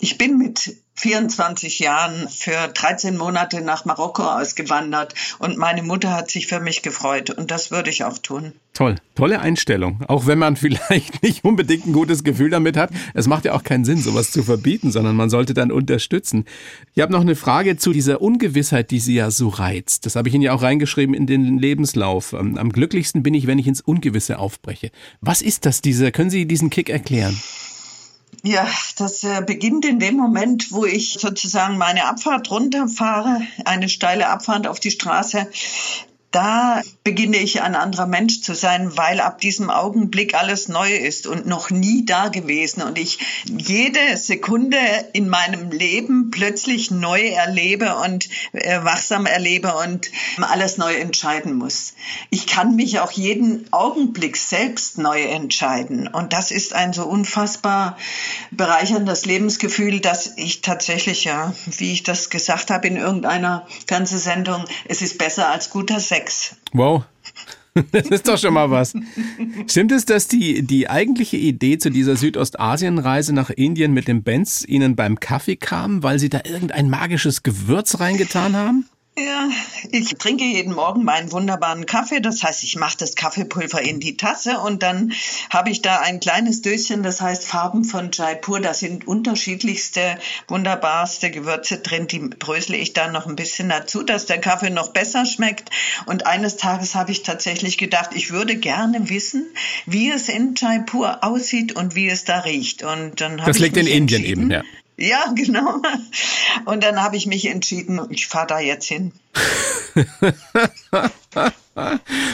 Ich 0.00 0.18
bin 0.18 0.38
mit 0.38 0.76
24 1.02 1.80
Jahren 1.80 2.28
für 2.28 2.68
13 2.68 3.16
Monate 3.16 3.60
nach 3.60 3.84
Marokko 3.84 4.22
ausgewandert 4.22 5.14
und 5.40 5.58
meine 5.58 5.82
Mutter 5.82 6.12
hat 6.12 6.30
sich 6.30 6.46
für 6.46 6.60
mich 6.60 6.82
gefreut 6.82 7.28
und 7.30 7.50
das 7.50 7.72
würde 7.72 7.90
ich 7.90 8.04
auch 8.04 8.18
tun. 8.18 8.52
Toll, 8.72 8.94
tolle 9.16 9.40
Einstellung. 9.40 10.04
Auch 10.06 10.26
wenn 10.26 10.38
man 10.38 10.54
vielleicht 10.62 11.24
nicht 11.24 11.44
unbedingt 11.44 11.86
ein 11.86 11.92
gutes 11.92 12.22
Gefühl 12.22 12.50
damit 12.50 12.76
hat. 12.76 12.90
Es 13.14 13.26
macht 13.26 13.44
ja 13.44 13.52
auch 13.52 13.64
keinen 13.64 13.84
Sinn, 13.84 14.00
sowas 14.00 14.30
zu 14.30 14.44
verbieten, 14.44 14.92
sondern 14.92 15.16
man 15.16 15.28
sollte 15.28 15.54
dann 15.54 15.72
unterstützen. 15.72 16.44
Ich 16.94 17.02
habe 17.02 17.10
noch 17.10 17.20
eine 17.20 17.34
Frage 17.34 17.76
zu 17.76 17.92
dieser 17.92 18.22
Ungewissheit, 18.22 18.92
die 18.92 19.00
Sie 19.00 19.14
ja 19.14 19.32
so 19.32 19.48
reizt. 19.48 20.06
Das 20.06 20.14
habe 20.14 20.28
ich 20.28 20.34
Ihnen 20.36 20.44
ja 20.44 20.52
auch 20.52 20.62
reingeschrieben 20.62 21.16
in 21.16 21.26
den 21.26 21.58
Lebenslauf. 21.58 22.32
Ähm, 22.32 22.56
am 22.56 22.70
glücklichsten 22.70 23.24
bin 23.24 23.34
ich, 23.34 23.48
wenn 23.48 23.58
ich 23.58 23.66
ins 23.66 23.80
Ungewisse 23.80 24.38
aufbreche. 24.38 24.92
Was 25.20 25.42
ist 25.42 25.66
das, 25.66 25.82
diese, 25.82 26.12
können 26.12 26.30
Sie 26.30 26.46
diesen 26.46 26.70
Kick 26.70 26.90
erklären? 26.90 27.36
Ja, 28.44 28.66
das 28.96 29.22
äh, 29.22 29.40
beginnt 29.46 29.84
in 29.84 30.00
dem 30.00 30.16
Moment, 30.16 30.72
wo 30.72 30.84
ich 30.84 31.12
sozusagen 31.20 31.78
meine 31.78 32.06
Abfahrt 32.06 32.50
runterfahre, 32.50 33.40
eine 33.64 33.88
steile 33.88 34.28
Abfahrt 34.28 34.66
auf 34.66 34.80
die 34.80 34.90
Straße. 34.90 35.48
Da 36.32 36.80
beginne 37.04 37.36
ich 37.36 37.60
ein 37.60 37.74
anderer 37.74 38.06
Mensch 38.06 38.40
zu 38.40 38.54
sein, 38.54 38.96
weil 38.96 39.20
ab 39.20 39.40
diesem 39.40 39.68
Augenblick 39.68 40.34
alles 40.34 40.68
neu 40.68 40.94
ist 40.94 41.26
und 41.26 41.46
noch 41.46 41.70
nie 41.70 42.06
da 42.06 42.28
gewesen 42.28 42.82
und 42.82 42.98
ich 42.98 43.18
jede 43.44 44.16
Sekunde 44.16 44.78
in 45.12 45.28
meinem 45.28 45.70
Leben 45.70 46.30
plötzlich 46.30 46.90
neu 46.90 47.20
erlebe 47.20 47.96
und 47.96 48.30
äh, 48.52 48.82
wachsam 48.82 49.26
erlebe 49.26 49.74
und 49.74 50.10
alles 50.40 50.78
neu 50.78 50.94
entscheiden 50.94 51.54
muss. 51.54 51.92
Ich 52.30 52.46
kann 52.46 52.76
mich 52.76 53.00
auch 53.00 53.12
jeden 53.12 53.70
Augenblick 53.72 54.38
selbst 54.38 54.96
neu 54.96 55.20
entscheiden 55.22 56.08
und 56.08 56.32
das 56.32 56.50
ist 56.50 56.72
ein 56.74 56.94
so 56.94 57.04
unfassbar 57.04 57.98
bereicherndes 58.50 59.26
Lebensgefühl, 59.26 60.00
dass 60.00 60.32
ich 60.36 60.62
tatsächlich 60.62 61.24
ja, 61.24 61.52
wie 61.66 61.92
ich 61.92 62.04
das 62.04 62.30
gesagt 62.30 62.70
habe 62.70 62.88
in 62.88 62.96
irgendeiner 62.96 63.66
Fernsehsendung, 63.86 64.64
es 64.86 65.02
ist 65.02 65.18
besser 65.18 65.50
als 65.50 65.68
guter 65.68 66.00
Sex 66.00 66.21
Sex. 66.22 66.56
Wow. 66.72 67.04
Das 67.90 68.06
ist 68.08 68.28
doch 68.28 68.36
schon 68.36 68.52
mal 68.52 68.70
was. 68.70 68.92
Stimmt 69.66 69.92
es, 69.92 70.04
dass 70.04 70.28
die, 70.28 70.60
die 70.62 70.90
eigentliche 70.90 71.38
Idee 71.38 71.78
zu 71.78 71.88
dieser 71.88 72.16
Südostasienreise 72.16 73.32
nach 73.32 73.48
Indien 73.48 73.94
mit 73.94 74.08
dem 74.08 74.22
Benz 74.22 74.62
Ihnen 74.68 74.94
beim 74.94 75.18
Kaffee 75.18 75.56
kam, 75.56 76.02
weil 76.02 76.18
Sie 76.18 76.28
da 76.28 76.42
irgendein 76.44 76.90
magisches 76.90 77.42
Gewürz 77.42 77.98
reingetan 77.98 78.56
haben? 78.56 78.90
Ja, 79.14 79.50
ich 79.90 80.14
trinke 80.14 80.44
jeden 80.44 80.72
Morgen 80.72 81.04
meinen 81.04 81.32
wunderbaren 81.32 81.84
Kaffee. 81.84 82.20
Das 82.20 82.42
heißt, 82.42 82.62
ich 82.62 82.76
mache 82.76 82.96
das 82.96 83.14
Kaffeepulver 83.14 83.82
in 83.82 84.00
die 84.00 84.16
Tasse 84.16 84.58
und 84.58 84.82
dann 84.82 85.12
habe 85.50 85.68
ich 85.68 85.82
da 85.82 86.00
ein 86.00 86.18
kleines 86.18 86.62
Döschen, 86.62 87.02
das 87.02 87.20
heißt 87.20 87.46
Farben 87.46 87.84
von 87.84 88.10
Jaipur. 88.10 88.60
Da 88.60 88.72
sind 88.72 89.06
unterschiedlichste, 89.06 90.18
wunderbarste 90.48 91.30
Gewürze 91.30 91.80
drin. 91.80 92.06
Die 92.06 92.20
brösle 92.20 92.78
ich 92.78 92.94
dann 92.94 93.12
noch 93.12 93.26
ein 93.26 93.36
bisschen 93.36 93.68
dazu, 93.68 94.02
dass 94.02 94.24
der 94.24 94.40
Kaffee 94.40 94.70
noch 94.70 94.94
besser 94.94 95.26
schmeckt. 95.26 95.68
Und 96.06 96.26
eines 96.26 96.56
Tages 96.56 96.94
habe 96.94 97.12
ich 97.12 97.22
tatsächlich 97.22 97.76
gedacht, 97.76 98.12
ich 98.14 98.30
würde 98.30 98.56
gerne 98.56 99.10
wissen, 99.10 99.44
wie 99.84 100.10
es 100.10 100.30
in 100.30 100.54
Jaipur 100.56 101.22
aussieht 101.22 101.76
und 101.76 101.94
wie 101.94 102.08
es 102.08 102.24
da 102.24 102.38
riecht. 102.38 102.82
Und 102.82 103.20
dann 103.20 103.36
das 103.36 103.58
liegt 103.58 103.76
in 103.76 103.86
Indien 103.86 104.24
eben, 104.24 104.50
ja. 104.50 104.62
Ja, 104.96 105.32
genau. 105.34 105.80
Und 106.64 106.82
dann 106.82 107.02
habe 107.02 107.16
ich 107.16 107.26
mich 107.26 107.46
entschieden, 107.46 108.00
ich 108.10 108.26
fahre 108.26 108.46
da 108.46 108.60
jetzt 108.60 108.86
hin. 108.86 109.12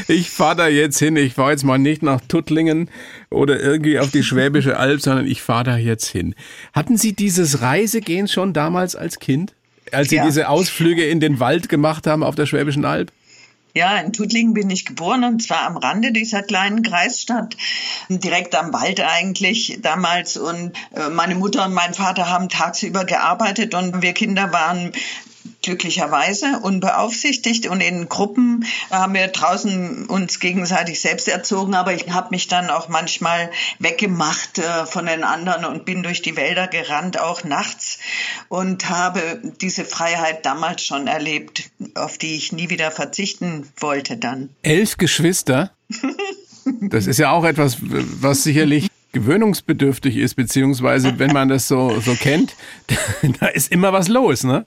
ich 0.09 0.31
fahre 0.31 0.57
da 0.57 0.69
jetzt 0.69 0.99
hin. 0.99 1.17
Ich 1.17 1.35
fahre 1.35 1.53
jetzt 1.53 1.65
mal 1.65 1.79
nicht 1.79 2.03
nach 2.03 2.21
Tuttlingen 2.21 2.91
oder 3.31 3.61
irgendwie 3.61 3.99
auf 3.99 4.11
die 4.11 4.23
Schwäbische 4.23 4.77
Alb, 4.77 5.01
sondern 5.01 5.27
ich 5.27 5.43
fahre 5.43 5.65
da 5.65 5.77
jetzt 5.77 6.07
hin. 6.07 6.35
Hatten 6.73 6.97
Sie 6.97 7.13
dieses 7.13 7.61
Reisegehen 7.61 8.29
schon 8.29 8.53
damals 8.53 8.97
als 8.97 9.19
Kind? 9.19 9.55
Als 9.93 10.11
Sie 10.11 10.17
ja. 10.17 10.27
diese 10.27 10.49
Ausflüge 10.49 11.07
in 11.07 11.21
den 11.21 11.41
Wald 11.41 11.69
gemacht 11.69 12.07
haben 12.07 12.23
auf 12.23 12.35
der 12.35 12.47
Schwäbischen 12.47 12.85
Alb? 12.85 13.11
Ja, 13.75 13.99
in 13.99 14.13
Tuttlingen 14.13 14.55
bin 14.55 14.71
ich 14.71 14.87
geboren 14.87 15.25
und 15.25 15.43
zwar 15.43 15.63
am 15.63 15.77
Rande 15.77 16.11
dieser 16.11 16.43
kleinen 16.43 16.83
Kreisstadt, 16.83 17.57
direkt 18.09 18.55
am 18.55 18.73
Wald 18.73 19.01
eigentlich 19.01 19.79
damals. 19.83 20.37
Und 20.37 20.73
äh, 20.95 21.11
meine 21.11 21.35
Mutter 21.35 21.67
und 21.67 21.75
mein 21.75 21.95
Vater 21.95 22.31
haben 22.31 22.49
tagsüber 22.49 23.05
gearbeitet 23.05 23.75
und 23.75 24.03
wir 24.03 24.15
Kinder 24.15 24.53
waren 24.53 24.93
glücklicherweise 25.63 26.61
unbeaufsichtigt 26.63 27.67
und 27.67 27.81
in 27.81 28.09
Gruppen 28.09 28.65
haben 28.91 29.15
wir 29.15 29.27
draußen 29.29 30.07
uns 30.07 30.41
gegenseitig 30.41 31.01
selbst 31.01 31.29
erzogen, 31.29 31.75
aber 31.75 31.93
ich 31.93 32.11
habe 32.11 32.29
mich 32.31 32.49
dann 32.49 32.71
auch 32.71 32.89
manchmal 32.89 33.51
weggemacht 33.79 34.59
äh, 34.59 34.87
von 34.87 35.07
den 35.07 35.25
anderen 35.25 35.65
und 35.65 35.85
bin 35.85 36.03
durch 36.03 36.23
die 36.23 36.37
Wälder 36.37 36.69
gerannt, 36.69 37.21
auch 37.21 37.45
nachts 37.45 37.99
und 38.49 38.89
habe 38.89 39.41
diese 39.61 39.85
Freiheit 39.85 40.47
damals 40.47 40.85
schon 40.85 41.07
erlebt, 41.07 41.71
auf 41.95 42.19
die 42.19 42.37
ich 42.37 42.53
nie 42.53 42.71
wieder 42.71 42.91
verzichten 42.91 43.69
wollte 43.79 44.17
dann. 44.17 44.51
Elf 44.63 44.97
Geschwister? 44.97 45.73
Das 46.81 47.07
ist 47.07 47.19
ja 47.19 47.31
auch 47.31 47.45
etwas, 47.45 47.79
was 47.81 48.43
sicherlich 48.43 48.89
gewöhnungsbedürftig 49.13 50.17
ist, 50.17 50.35
beziehungsweise 50.35 51.19
wenn 51.19 51.33
man 51.33 51.49
das 51.49 51.67
so, 51.67 51.99
so 52.01 52.15
kennt, 52.15 52.55
da 53.41 53.47
ist 53.47 53.73
immer 53.73 53.93
was 53.93 54.09
los, 54.09 54.45
ne? 54.45 54.67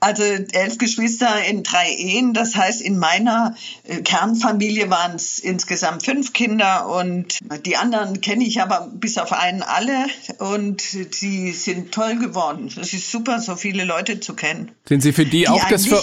Also 0.00 0.22
elf 0.22 0.78
Geschwister 0.78 1.44
in 1.48 1.62
drei 1.62 1.90
Ehen. 1.90 2.34
Das 2.34 2.56
heißt, 2.56 2.82
in 2.82 2.98
meiner 2.98 3.54
äh, 3.84 4.02
Kernfamilie 4.02 4.90
waren 4.90 5.16
es 5.16 5.38
insgesamt 5.38 6.04
fünf 6.04 6.32
Kinder 6.34 6.88
und 6.88 7.38
die 7.64 7.76
anderen 7.76 8.20
kenne 8.20 8.44
ich 8.44 8.60
aber 8.60 8.90
bis 8.92 9.16
auf 9.16 9.32
einen 9.32 9.62
alle 9.62 10.06
und 10.38 10.82
sie 10.82 11.52
sind 11.52 11.92
toll 11.92 12.16
geworden. 12.16 12.70
Es 12.78 12.92
ist 12.92 13.10
super, 13.10 13.40
so 13.40 13.56
viele 13.56 13.84
Leute 13.84 14.20
zu 14.20 14.34
kennen. 14.34 14.72
Sind 14.86 15.00
Sie 15.00 15.12
für 15.12 15.24
die, 15.24 15.30
die 15.30 15.48
auch 15.48 15.64
das? 15.68 15.86
Ver 15.86 16.02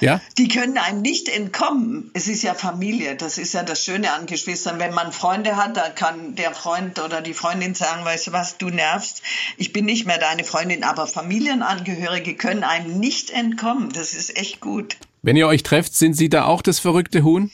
ja? 0.00 0.20
Die 0.36 0.48
können 0.48 0.76
einem 0.76 1.00
nicht 1.00 1.28
entkommen. 1.28 2.10
Es 2.12 2.28
ist 2.28 2.42
ja 2.42 2.52
Familie. 2.52 3.16
Das 3.16 3.38
ist 3.38 3.54
ja 3.54 3.62
das 3.62 3.82
Schöne 3.82 4.12
an 4.12 4.26
Geschwistern. 4.26 4.78
Wenn 4.78 4.92
man 4.92 5.12
Freunde 5.12 5.56
hat, 5.56 5.76
da 5.78 5.88
kann 5.88 6.34
der 6.34 6.52
Freund 6.52 6.98
oder 6.98 7.22
die 7.22 7.32
Freundin 7.32 7.74
sagen, 7.74 8.04
weißt 8.04 8.26
du 8.26 8.32
was, 8.32 8.58
du 8.58 8.68
nervst. 8.68 9.22
Ich 9.56 9.72
bin 9.72 9.86
nicht 9.86 10.06
mehr 10.06 10.18
deine 10.18 10.44
Freundin, 10.44 10.84
aber 10.84 11.06
Familienangehörige 11.06 12.34
können 12.34 12.64
einem 12.64 12.98
nicht 12.98 13.05
nicht 13.06 13.30
entkommen. 13.30 13.90
Das 13.92 14.14
ist 14.14 14.36
echt 14.36 14.60
gut. 14.60 14.96
Wenn 15.22 15.36
ihr 15.36 15.46
euch 15.46 15.62
trefft, 15.62 15.94
sind 15.94 16.14
Sie 16.14 16.28
da 16.28 16.44
auch 16.44 16.60
das 16.60 16.80
verrückte 16.80 17.22
Huhn? 17.22 17.52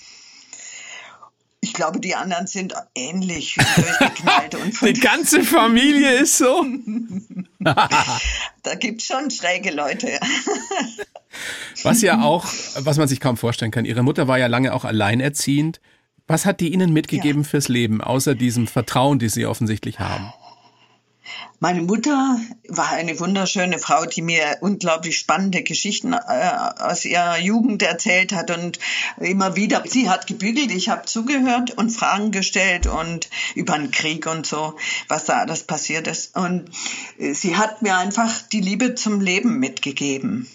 Ich 1.60 1.74
glaube, 1.74 2.00
die 2.00 2.14
anderen 2.14 2.46
sind 2.46 2.74
ähnlich 2.94 3.56
durchgeknallt. 3.76 4.54
und 4.54 4.80
die 4.80 4.94
ganze 4.94 5.44
Familie 5.44 6.18
ist 6.20 6.38
so. 6.38 6.64
da 7.60 8.74
gibt 8.80 9.02
es 9.02 9.06
schon 9.06 9.30
schräge 9.30 9.70
Leute. 9.70 10.18
was 11.82 12.00
ja 12.00 12.22
auch, 12.22 12.46
was 12.78 12.96
man 12.96 13.06
sich 13.06 13.20
kaum 13.20 13.36
vorstellen 13.36 13.70
kann. 13.70 13.84
Ihre 13.84 14.02
Mutter 14.02 14.26
war 14.28 14.38
ja 14.38 14.46
lange 14.46 14.72
auch 14.72 14.84
alleinerziehend. 14.84 15.80
Was 16.26 16.46
hat 16.46 16.60
die 16.60 16.72
Ihnen 16.72 16.94
mitgegeben 16.94 17.42
ja. 17.42 17.48
fürs 17.48 17.68
Leben, 17.68 18.00
außer 18.00 18.34
diesem 18.34 18.66
Vertrauen, 18.66 19.18
das 19.18 19.34
Sie 19.34 19.44
offensichtlich 19.44 19.98
haben? 20.00 20.32
Meine 21.60 21.82
Mutter 21.82 22.40
war 22.68 22.90
eine 22.90 23.18
wunderschöne 23.20 23.78
Frau, 23.78 24.04
die 24.04 24.22
mir 24.22 24.58
unglaublich 24.60 25.18
spannende 25.18 25.62
Geschichten 25.62 26.12
äh, 26.12 26.18
aus 26.78 27.04
ihrer 27.04 27.38
Jugend 27.38 27.82
erzählt 27.82 28.32
hat 28.32 28.50
und 28.50 28.78
immer 29.18 29.54
wieder, 29.56 29.82
sie 29.86 30.08
hat 30.08 30.26
gebügelt, 30.26 30.70
ich 30.70 30.88
habe 30.88 31.06
zugehört 31.06 31.70
und 31.72 31.90
Fragen 31.90 32.32
gestellt 32.32 32.86
und 32.86 33.30
über 33.54 33.78
den 33.78 33.90
Krieg 33.90 34.26
und 34.26 34.46
so, 34.46 34.76
was 35.08 35.26
da 35.26 35.38
alles 35.38 35.64
passiert 35.64 36.06
ist. 36.06 36.36
Und 36.36 36.70
äh, 37.18 37.32
sie 37.32 37.56
hat 37.56 37.82
mir 37.82 37.96
einfach 37.96 38.42
die 38.48 38.60
Liebe 38.60 38.94
zum 38.94 39.20
Leben 39.20 39.58
mitgegeben. 39.58 40.48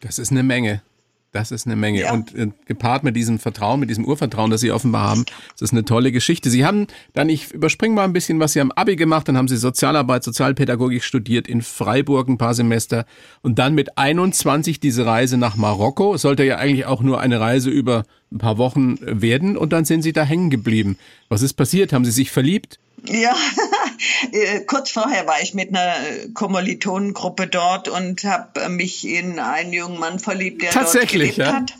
Das 0.00 0.18
ist 0.18 0.30
eine 0.30 0.42
Menge. 0.42 0.82
Das 1.32 1.50
ist 1.50 1.66
eine 1.66 1.76
Menge. 1.76 2.00
Ja. 2.00 2.12
Und 2.12 2.34
äh, 2.34 2.48
gepaart 2.64 3.04
mit 3.04 3.14
diesem 3.14 3.38
Vertrauen, 3.38 3.80
mit 3.80 3.90
diesem 3.90 4.06
Urvertrauen, 4.06 4.50
das 4.50 4.62
Sie 4.62 4.72
offenbar 4.72 5.10
haben, 5.10 5.26
das 5.52 5.62
ist 5.62 5.72
eine 5.72 5.84
tolle 5.84 6.10
Geschichte. 6.10 6.48
Sie 6.48 6.64
haben 6.64 6.86
dann, 7.12 7.28
ich 7.28 7.52
überspringe 7.52 7.94
mal 7.94 8.04
ein 8.04 8.14
bisschen, 8.14 8.40
was 8.40 8.54
Sie 8.54 8.60
am 8.60 8.72
Abi 8.72 8.96
gemacht, 8.96 9.28
dann 9.28 9.36
haben 9.36 9.48
Sie 9.48 9.58
Sozialarbeit, 9.58 10.24
Sozialpädagogik 10.24 11.04
studiert 11.04 11.46
in 11.46 11.60
Freiburg 11.60 12.28
ein 12.28 12.38
paar 12.38 12.54
Semester 12.54 13.04
und 13.42 13.58
dann 13.58 13.74
mit 13.74 13.98
21 13.98 14.80
diese 14.80 15.04
Reise 15.04 15.36
nach 15.36 15.56
Marokko. 15.56 16.16
Sollte 16.16 16.44
ja 16.44 16.56
eigentlich 16.56 16.86
auch 16.86 17.02
nur 17.02 17.20
eine 17.20 17.40
Reise 17.40 17.68
über 17.68 18.04
ein 18.30 18.38
paar 18.38 18.58
Wochen 18.58 18.98
werden 19.00 19.56
und 19.56 19.72
dann 19.72 19.84
sind 19.84 20.02
Sie 20.02 20.12
da 20.12 20.22
hängen 20.22 20.50
geblieben. 20.50 20.98
Was 21.28 21.42
ist 21.42 21.54
passiert? 21.54 21.92
Haben 21.92 22.04
Sie 22.04 22.10
sich 22.10 22.30
verliebt? 22.30 22.78
Ja, 23.06 23.34
äh, 24.32 24.60
kurz 24.60 24.90
vorher 24.90 25.26
war 25.26 25.40
ich 25.40 25.54
mit 25.54 25.68
einer 25.68 25.94
Kommilitonengruppe 26.34 27.46
dort 27.46 27.88
und 27.88 28.24
habe 28.24 28.68
mich 28.68 29.06
in 29.06 29.38
einen 29.38 29.72
jungen 29.72 29.98
Mann 29.98 30.18
verliebt, 30.18 30.62
der 30.62 30.72
dort 30.72 31.08
gelebt 31.08 31.38
ja? 31.38 31.52
hat. 31.52 31.74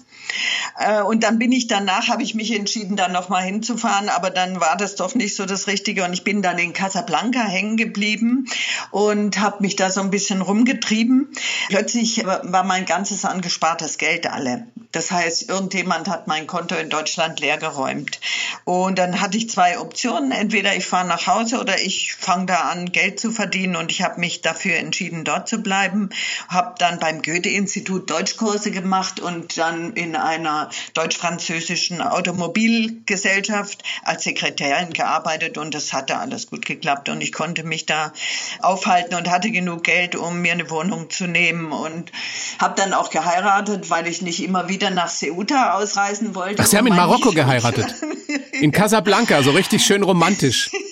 Äh, 0.79 1.03
und 1.03 1.25
dann 1.25 1.39
bin 1.39 1.53
ich 1.53 1.67
danach, 1.67 2.09
habe 2.09 2.23
ich 2.23 2.35
mich 2.35 2.55
entschieden, 2.55 2.97
da 2.97 3.09
nochmal 3.09 3.43
hinzufahren, 3.43 4.09
aber 4.09 4.31
dann 4.31 4.61
war 4.61 4.77
das 4.77 4.97
doch 4.97 5.15
nicht 5.15 5.37
so 5.37 5.47
das 5.47 5.67
Richtige 5.67 6.05
und 6.05 6.13
ich 6.13 6.25
bin 6.25 6.43
dann 6.43 6.59
in 6.59 6.73
Casablanca 6.73 7.43
hängen 7.43 7.77
geblieben 7.77 8.47
und 8.91 9.41
habe 9.41 9.63
mich 9.63 9.77
da 9.77 9.91
so 9.91 10.01
ein 10.01 10.11
bisschen 10.11 10.43
rumgetrieben. 10.43 11.29
Plötzlich 11.69 12.25
war 12.25 12.65
mein 12.65 12.87
ganzes 12.87 13.25
angespartes 13.25 13.99
Geld 13.99 14.27
alle. 14.27 14.67
Das 14.93 15.11
heißt, 15.11 15.51
irgendjemand 15.51 16.09
hat 16.09 16.29
mein 16.29 16.47
Konto 16.47 16.75
in 16.75 16.89
Deutschland 16.89 17.41
leergeräumt. 17.41 18.21
Und 18.65 18.99
dann 18.99 19.21
hatte 19.21 19.37
ich 19.37 19.51
zwei 19.51 19.79
Optionen. 19.79 20.33
Entweder 20.33 20.75
ich 20.75 20.87
fahre 20.87 21.07
nach 21.07 21.27
Hause 21.27 21.61
oder 21.61 21.79
ich 21.79 22.15
fange 22.15 22.47
da 22.47 22.61
an, 22.71 22.91
Geld 22.91 23.21
zu 23.21 23.31
verdienen. 23.31 23.77
Und 23.77 23.91
ich 23.91 24.03
habe 24.03 24.19
mich 24.19 24.41
dafür 24.41 24.77
entschieden, 24.77 25.25
dort 25.25 25.47
zu 25.47 25.59
bleiben. 25.59 26.09
Habe 26.49 26.75
dann 26.79 26.99
beim 26.99 27.21
Goethe-Institut 27.21 28.09
Deutschkurse 28.09 28.71
gemacht 28.71 29.21
und 29.21 29.59
dann 29.59 29.93
in 29.93 30.17
einer 30.19 30.71
deutsch-französischen 30.95 32.01
Automobilgesellschaft 32.01 33.83
als 34.03 34.25
Sekretärin 34.25 34.93
gearbeitet. 34.93 35.59
Und 35.59 35.75
das 35.75 35.93
hatte 35.93 36.17
alles 36.17 36.49
gut 36.49 36.65
geklappt. 36.65 37.09
Und 37.09 37.21
ich 37.21 37.33
konnte 37.33 37.63
mich 37.63 37.87
da 37.87 38.13
aufhalten 38.61 39.15
und 39.15 39.31
hatte 39.31 39.51
genug 39.51 39.85
Geld, 39.85 40.17
um 40.17 40.41
mir 40.41 40.53
eine 40.53 40.71
Wohnung 40.71 41.11
zu 41.11 41.27
nehmen. 41.27 41.73
Und 41.73 42.11
habe 42.59 42.75
dann 42.77 42.95
auch 42.95 43.11
geheiratet, 43.11 43.91
weil 43.91 44.07
ich 44.07 44.23
nicht 44.23 44.43
immer 44.43 44.69
wieder 44.69 44.79
wieder 44.79 44.91
nach 44.91 45.09
Ceuta 45.09 45.75
ausreisen 45.75 46.35
wollte. 46.35 46.63
Ach, 46.63 46.67
Sie 46.67 46.77
haben 46.77 46.87
in 46.87 46.97
Marokko 46.97 47.31
geheiratet. 47.31 47.87
In 48.53 48.73
Casablanca, 48.73 49.43
so 49.43 49.53
richtig 49.53 49.85
schön 49.85 50.03
romantisch. 50.03 50.71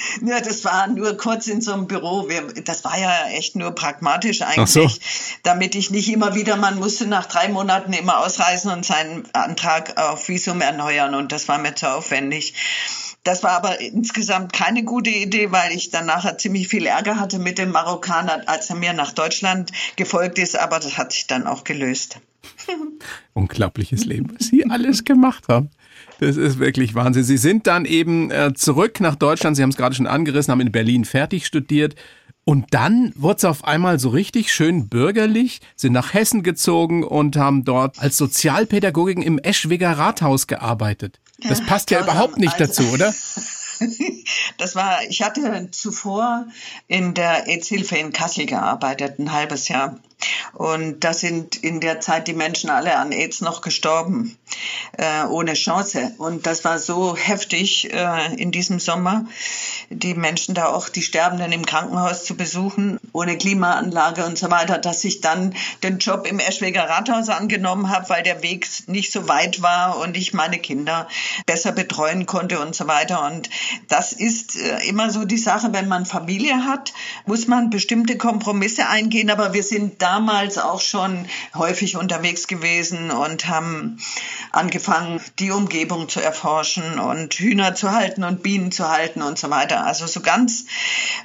Ja, 0.24 0.40
das 0.40 0.64
war 0.64 0.86
nur 0.88 1.16
kurz 1.16 1.46
in 1.46 1.60
so 1.60 1.72
einem 1.72 1.86
Büro. 1.86 2.28
Das 2.64 2.84
war 2.84 2.98
ja 2.98 3.28
echt 3.28 3.56
nur 3.56 3.72
pragmatisch 3.72 4.42
eigentlich, 4.42 4.70
so. 4.70 4.88
damit 5.42 5.74
ich 5.74 5.90
nicht 5.90 6.08
immer 6.08 6.34
wieder, 6.34 6.56
man 6.56 6.78
musste 6.78 7.06
nach 7.06 7.26
drei 7.26 7.48
Monaten 7.48 7.92
immer 7.92 8.18
ausreisen 8.18 8.70
und 8.70 8.84
seinen 8.84 9.28
Antrag 9.32 9.98
auf 9.98 10.28
Visum 10.28 10.60
erneuern 10.60 11.14
und 11.14 11.32
das 11.32 11.48
war 11.48 11.58
mir 11.58 11.74
zu 11.74 11.90
aufwendig. 11.90 12.54
Das 13.22 13.42
war 13.42 13.50
aber 13.50 13.80
insgesamt 13.80 14.54
keine 14.54 14.82
gute 14.82 15.10
Idee, 15.10 15.52
weil 15.52 15.72
ich 15.72 15.90
dann 15.90 16.06
nachher 16.06 16.38
ziemlich 16.38 16.68
viel 16.68 16.86
Ärger 16.86 17.20
hatte 17.20 17.38
mit 17.38 17.58
dem 17.58 17.70
Marokkaner, 17.70 18.44
als 18.46 18.70
er 18.70 18.76
mir 18.76 18.94
nach 18.94 19.12
Deutschland 19.12 19.72
gefolgt 19.96 20.38
ist, 20.38 20.58
aber 20.58 20.80
das 20.80 20.96
hat 20.96 21.12
sich 21.12 21.26
dann 21.26 21.46
auch 21.46 21.64
gelöst. 21.64 22.18
Unglaubliches 23.34 24.06
Leben, 24.06 24.34
was 24.34 24.46
Sie 24.46 24.64
alles 24.70 25.04
gemacht 25.04 25.48
haben. 25.48 25.70
Das 26.20 26.36
ist 26.36 26.58
wirklich 26.58 26.94
Wahnsinn. 26.94 27.24
Sie 27.24 27.38
sind 27.38 27.66
dann 27.66 27.86
eben 27.86 28.30
äh, 28.30 28.52
zurück 28.54 29.00
nach 29.00 29.16
Deutschland. 29.16 29.56
Sie 29.56 29.62
haben 29.62 29.70
es 29.70 29.76
gerade 29.76 29.94
schon 29.94 30.06
angerissen, 30.06 30.52
haben 30.52 30.60
in 30.60 30.70
Berlin 30.70 31.06
fertig 31.06 31.46
studiert. 31.46 31.94
Und 32.44 32.74
dann 32.74 33.12
wurde 33.16 33.38
es 33.38 33.44
auf 33.44 33.64
einmal 33.64 33.98
so 33.98 34.10
richtig 34.10 34.52
schön 34.52 34.88
bürgerlich, 34.88 35.60
sind 35.76 35.92
nach 35.92 36.12
Hessen 36.12 36.42
gezogen 36.42 37.04
und 37.04 37.36
haben 37.36 37.64
dort 37.64 37.98
als 37.98 38.18
Sozialpädagogin 38.18 39.22
im 39.22 39.38
Eschwiger 39.38 39.92
Rathaus 39.92 40.46
gearbeitet. 40.46 41.20
Das 41.48 41.64
passt 41.64 41.90
ja, 41.90 41.98
ja 41.98 42.04
überhaupt 42.04 42.36
nicht 42.36 42.60
also, 42.60 42.82
dazu, 42.82 42.92
oder? 42.92 43.14
Das 44.58 44.76
war, 44.76 44.98
ich 45.08 45.22
hatte 45.22 45.70
zuvor 45.70 46.46
in 46.86 47.14
der 47.14 47.48
AIDS-Hilfe 47.48 47.96
in 47.96 48.12
Kassel 48.12 48.44
gearbeitet, 48.44 49.18
ein 49.18 49.32
halbes 49.32 49.68
Jahr. 49.68 49.98
Und 50.52 51.04
da 51.04 51.14
sind 51.14 51.56
in 51.56 51.80
der 51.80 52.00
Zeit 52.00 52.28
die 52.28 52.34
Menschen 52.34 52.70
alle 52.70 52.96
an 52.96 53.12
AIDS 53.12 53.40
noch 53.40 53.60
gestorben, 53.60 54.36
äh, 54.98 55.24
ohne 55.24 55.54
Chance. 55.54 56.12
Und 56.18 56.46
das 56.46 56.64
war 56.64 56.78
so 56.78 57.16
heftig 57.16 57.92
äh, 57.92 58.34
in 58.34 58.50
diesem 58.50 58.80
Sommer, 58.80 59.26
die 59.88 60.14
Menschen 60.14 60.54
da 60.54 60.66
auch, 60.66 60.88
die 60.88 61.02
Sterbenden 61.02 61.52
im 61.52 61.64
Krankenhaus 61.64 62.24
zu 62.24 62.36
besuchen, 62.36 62.98
ohne 63.12 63.38
Klimaanlage 63.38 64.24
und 64.24 64.36
so 64.36 64.50
weiter, 64.50 64.78
dass 64.78 65.04
ich 65.04 65.20
dann 65.20 65.54
den 65.82 65.98
Job 65.98 66.26
im 66.26 66.38
Eschweger 66.38 66.88
Rathaus 66.88 67.28
angenommen 67.28 67.88
habe, 67.90 68.08
weil 68.08 68.22
der 68.22 68.42
Weg 68.42 68.68
nicht 68.86 69.12
so 69.12 69.28
weit 69.28 69.62
war 69.62 69.98
und 69.98 70.16
ich 70.16 70.34
meine 70.34 70.58
Kinder 70.58 71.08
besser 71.46 71.72
betreuen 71.72 72.26
konnte 72.26 72.60
und 72.60 72.74
so 72.74 72.86
weiter. 72.86 73.24
Und 73.24 73.48
das 73.88 74.12
ist 74.12 74.56
äh, 74.56 74.86
immer 74.88 75.10
so 75.10 75.24
die 75.24 75.38
Sache, 75.38 75.72
wenn 75.72 75.88
man 75.88 76.06
Familie 76.06 76.64
hat, 76.64 76.92
muss 77.24 77.46
man 77.46 77.70
bestimmte 77.70 78.18
Kompromisse 78.18 78.88
eingehen, 78.88 79.30
aber 79.30 79.52
wir 79.52 79.62
sind 79.62 80.02
da 80.02 80.09
damals 80.10 80.58
auch 80.58 80.80
schon 80.80 81.26
häufig 81.54 81.96
unterwegs 81.96 82.48
gewesen 82.48 83.12
und 83.12 83.46
haben 83.46 83.98
angefangen, 84.50 85.20
die 85.38 85.52
Umgebung 85.52 86.08
zu 86.08 86.20
erforschen 86.20 86.98
und 86.98 87.34
Hühner 87.34 87.76
zu 87.76 87.92
halten 87.92 88.24
und 88.24 88.42
Bienen 88.42 88.72
zu 88.72 88.88
halten 88.88 89.22
und 89.22 89.38
so 89.38 89.50
weiter. 89.50 89.86
Also 89.86 90.08
so 90.08 90.20
ganz 90.20 90.64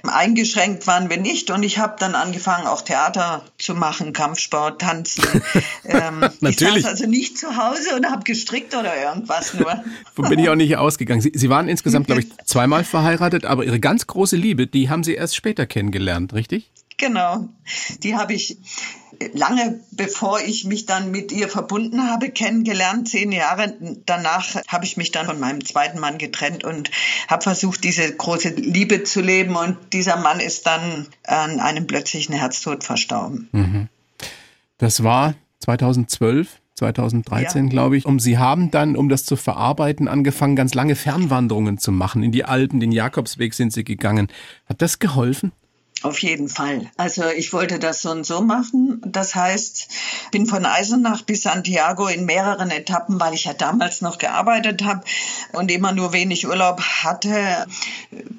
eingeschränkt 0.04 0.86
waren 0.86 1.10
wir 1.10 1.18
nicht 1.18 1.50
und 1.50 1.64
ich 1.64 1.80
habe 1.80 1.96
dann 1.98 2.14
angefangen, 2.14 2.68
auch 2.68 2.84
Theater 2.84 3.44
zu 3.58 3.74
machen, 3.74 4.14
Kampfsport, 4.14 4.82
Tanzen. 4.82 5.24
ähm, 5.86 6.20
Natürlich. 6.42 6.78
Ich 6.78 6.84
saß 6.84 6.92
also 6.92 7.08
nicht 7.08 7.40
zu 7.40 7.58
Hause 7.58 7.96
und 7.96 8.06
habe 8.06 8.24
gestrickt 8.24 8.76
oder 8.76 8.96
irgendwas 8.96 9.56
nur. 9.56 9.84
Von 10.14 10.30
bin 10.30 10.38
ich 10.38 10.48
auch 10.48 10.56
nicht 10.56 10.78
ausgegangen. 10.78 11.22
Sie, 11.22 11.32
Sie 11.34 11.50
waren 11.50 11.68
insgesamt, 11.68 12.06
glaube 12.06 12.22
ich, 12.22 12.28
zweimal 12.46 12.84
verheiratet, 12.84 13.46
aber 13.46 13.64
Ihre 13.64 13.80
ganz 13.80 14.06
große 14.06 14.36
Liebe, 14.36 14.68
die 14.68 14.92
haben 14.92 15.04
Sie 15.04 15.16
erst 15.16 15.36
später 15.36 15.66
kennengelernt, 15.66 16.34
richtig? 16.34 16.70
Genau, 16.98 17.50
die 18.04 18.16
habe 18.16 18.34
ich 18.34 18.58
lange 19.34 19.80
bevor 19.92 20.40
ich 20.40 20.66
mich 20.66 20.86
dann 20.86 21.12
mit 21.12 21.32
ihr 21.32 21.48
verbunden 21.48 22.10
habe, 22.10 22.30
kennengelernt. 22.30 23.10
Zehn 23.10 23.32
Jahre 23.32 23.74
danach 24.06 24.56
habe 24.68 24.86
ich 24.86 24.98
mich 24.98 25.12
dann 25.12 25.26
von 25.26 25.40
meinem 25.40 25.64
zweiten 25.64 26.00
Mann 26.00 26.18
getrennt 26.18 26.64
und 26.64 26.92
habe 27.28 27.44
versucht, 27.44 27.84
diese 27.84 28.14
große 28.14 28.50
Liebe 28.50 29.04
zu 29.04 29.22
leben. 29.22 29.56
Und 29.56 29.78
dieser 29.94 30.18
Mann 30.18 30.40
ist 30.40 30.68
dann 30.68 31.08
an 31.24 31.60
einem 31.60 31.88
plötzlichen 31.88 32.36
Herztod 32.36 32.84
verstorben. 32.84 33.50
Mhm. 33.52 33.88
Das 34.78 35.04
war 35.04 35.36
2012. 35.60 36.62
2013, 36.78 37.68
ja. 37.68 37.70
glaube 37.70 37.96
ich. 37.96 38.06
Und 38.06 38.20
Sie 38.20 38.38
haben 38.38 38.70
dann, 38.70 38.98
um 38.98 39.08
das 39.08 39.24
zu 39.24 39.38
verarbeiten, 39.38 40.10
angefangen, 40.10 40.58
ganz 40.58 40.74
lange 40.74 40.98
Fernwanderungen 40.98 41.78
zu 41.78 41.94
machen. 41.94 42.22
In 42.22 42.34
die 42.34 42.44
Alpen, 42.44 42.82
den 42.82 42.92
Jakobsweg 42.92 43.54
sind 43.54 43.72
Sie 43.72 43.86
gegangen. 43.86 44.28
Hat 44.66 44.82
das 44.82 45.00
geholfen? 45.00 45.54
Auf 46.06 46.20
jeden 46.20 46.50
Fall. 46.50 46.92
Also 46.98 47.24
ich 47.30 47.52
wollte 47.52 47.80
das 47.80 48.04
so 48.04 48.12
und 48.12 48.28
so 48.28 48.42
machen. 48.42 49.02
Das 49.08 49.34
heißt, 49.34 49.88
bin 50.30 50.46
von 50.46 50.64
Eisenach 50.64 51.24
bis 51.24 51.42
Santiago 51.42 52.06
in 52.06 52.26
mehreren 52.26 52.70
Etappen, 52.70 53.20
weil 53.20 53.34
ich 53.34 53.46
ja 53.46 53.54
damals 53.54 54.02
noch 54.02 54.20
gearbeitet 54.20 54.84
habe 54.84 55.04
und 55.54 55.72
immer 55.72 55.94
nur 55.94 56.14
wenig 56.14 56.46
Urlaub 56.46 56.80
hatte, 56.80 57.66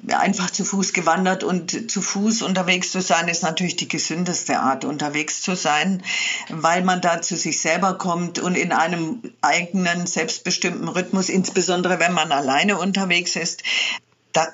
einfach 0.07 0.49
zu 0.49 0.63
Fuß 0.63 0.93
gewandert 0.93 1.43
und 1.43 1.91
zu 1.91 2.01
Fuß 2.01 2.41
unterwegs 2.41 2.93
zu 2.93 3.01
sein, 3.01 3.27
ist 3.27 3.43
natürlich 3.43 3.75
die 3.75 3.89
gesündeste 3.89 4.59
Art, 4.59 4.85
unterwegs 4.85 5.41
zu 5.41 5.53
sein, 5.53 6.03
weil 6.47 6.85
man 6.85 7.01
da 7.01 7.21
zu 7.21 7.35
sich 7.35 7.59
selber 7.59 7.97
kommt 7.97 8.39
und 8.39 8.55
in 8.55 8.71
einem 8.71 9.21
eigenen, 9.41 10.07
selbstbestimmten 10.07 10.87
Rhythmus, 10.87 11.27
insbesondere 11.27 11.99
wenn 11.99 12.13
man 12.13 12.31
alleine 12.31 12.77
unterwegs 12.77 13.35
ist, 13.35 13.63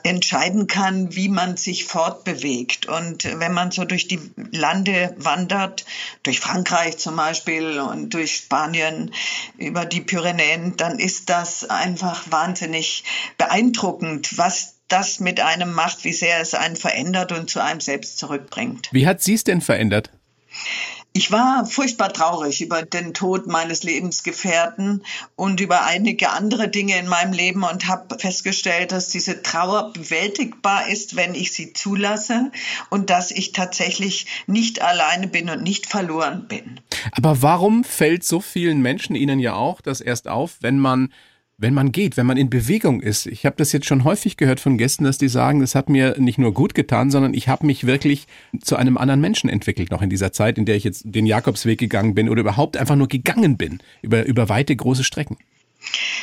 entscheiden 0.04 0.68
kann, 0.68 1.16
wie 1.16 1.30
man 1.30 1.58
sich 1.58 1.86
fortbewegt. 1.86 2.86
Und 2.86 3.24
wenn 3.40 3.54
man 3.54 3.72
so 3.72 3.86
durch 3.86 4.08
die 4.08 4.20
Lande 4.52 5.14
wandert, 5.18 5.86
durch 6.24 6.40
Frankreich 6.40 6.98
zum 6.98 7.16
Beispiel 7.16 7.80
und 7.80 8.14
durch 8.14 8.36
Spanien 8.36 9.14
über 9.58 9.86
die 9.86 10.02
Pyrenäen, 10.02 10.78
dann 10.78 11.00
ist 11.00 11.30
das 11.30 11.70
einfach 11.70 12.32
wahnsinnig 12.32 13.04
beeindruckend, 13.38 14.38
was 14.38 14.76
das 14.88 15.20
mit 15.20 15.40
einem 15.40 15.74
macht, 15.74 16.04
wie 16.04 16.14
sehr 16.14 16.40
es 16.40 16.54
einen 16.54 16.76
verändert 16.76 17.32
und 17.32 17.50
zu 17.50 17.62
einem 17.62 17.80
selbst 17.80 18.18
zurückbringt. 18.20 18.90
Wie 18.92 19.08
hat 19.08 19.22
Sie 19.22 19.34
es 19.34 19.44
denn 19.44 19.62
verändert? 19.62 20.12
Ich 21.16 21.32
war 21.32 21.68
furchtbar 21.68 22.12
traurig 22.12 22.60
über 22.62 22.82
den 22.82 23.14
Tod 23.14 23.46
meines 23.46 23.84
Lebensgefährten 23.84 25.04
und 25.36 25.62
über 25.62 25.86
einige 25.86 26.32
andere 26.32 26.70
Dinge 26.70 26.98
in 26.98 27.08
meinem 27.08 27.34
Leben 27.34 27.64
und 27.64 27.88
habe 27.88 28.18
festgestellt, 28.18 28.92
dass 28.92 29.10
diese 29.10 29.44
Trauer 29.44 29.94
bewältigbar 29.94 30.88
ist, 30.88 31.16
wenn 31.16 31.36
ich 31.36 31.54
sie 31.54 31.72
zulasse 31.74 32.52
und 32.90 33.12
dass 33.12 33.30
ich 33.30 33.52
tatsächlich 33.52 34.26
nicht 34.48 34.82
alleine 34.82 35.28
bin 35.28 35.52
und 35.52 35.62
nicht 35.62 35.86
verloren 35.86 36.48
bin. 36.48 36.80
Aber 37.12 37.44
warum 37.44 37.84
fällt 37.84 38.24
so 38.24 38.40
vielen 38.40 38.82
Menschen 38.82 39.16
Ihnen 39.16 39.38
ja 39.38 39.54
auch 39.54 39.82
das 39.82 40.02
erst 40.02 40.28
auf, 40.28 40.58
wenn 40.62 40.80
man 40.80 41.14
wenn 41.58 41.74
man 41.74 41.92
geht, 41.92 42.18
wenn 42.18 42.26
man 42.26 42.38
in 42.38 42.50
Bewegung 42.50 43.02
ist. 43.02 43.26
Ich 43.28 43.46
habe 43.46 43.56
das 43.58 43.72
jetzt 43.72 43.86
schon 43.86 44.04
häufig 44.04 44.38
gehört 44.38 44.60
von 44.60 44.78
Gästen, 44.78 45.04
dass 45.04 45.18
die 45.18 45.28
sagen, 45.28 45.60
das 45.60 45.76
hat 45.76 45.88
mir 45.88 46.16
nicht 46.20 46.40
nur 46.40 46.54
gut 46.54 46.74
getan, 46.74 47.12
sondern 47.12 47.34
ich 47.34 47.48
habe 47.48 47.66
mich 47.66 47.86
wirklich 47.86 48.28
zu 48.62 48.76
einem 48.76 48.98
anderen 48.98 49.22
Menschen 49.22 49.50
entwickelt, 49.50 49.92
noch 49.92 50.02
in 50.02 50.10
dieser 50.10 50.34
Zeit, 50.34 50.58
in 50.58 50.66
der 50.66 50.76
ich 50.76 50.84
jetzt 50.84 51.04
den 51.06 51.26
Jakobsweg 51.26 51.80
gegangen 51.80 52.16
bin 52.16 52.30
oder 52.30 52.42
überhaupt 52.42 52.78
einfach 52.78 52.96
nur 52.96 53.08
gegangen 53.08 53.58
bin, 53.58 53.80
über, 54.02 54.26
über 54.26 54.50
weite, 54.50 54.76
große 54.76 55.04
Strecken. 55.04 55.38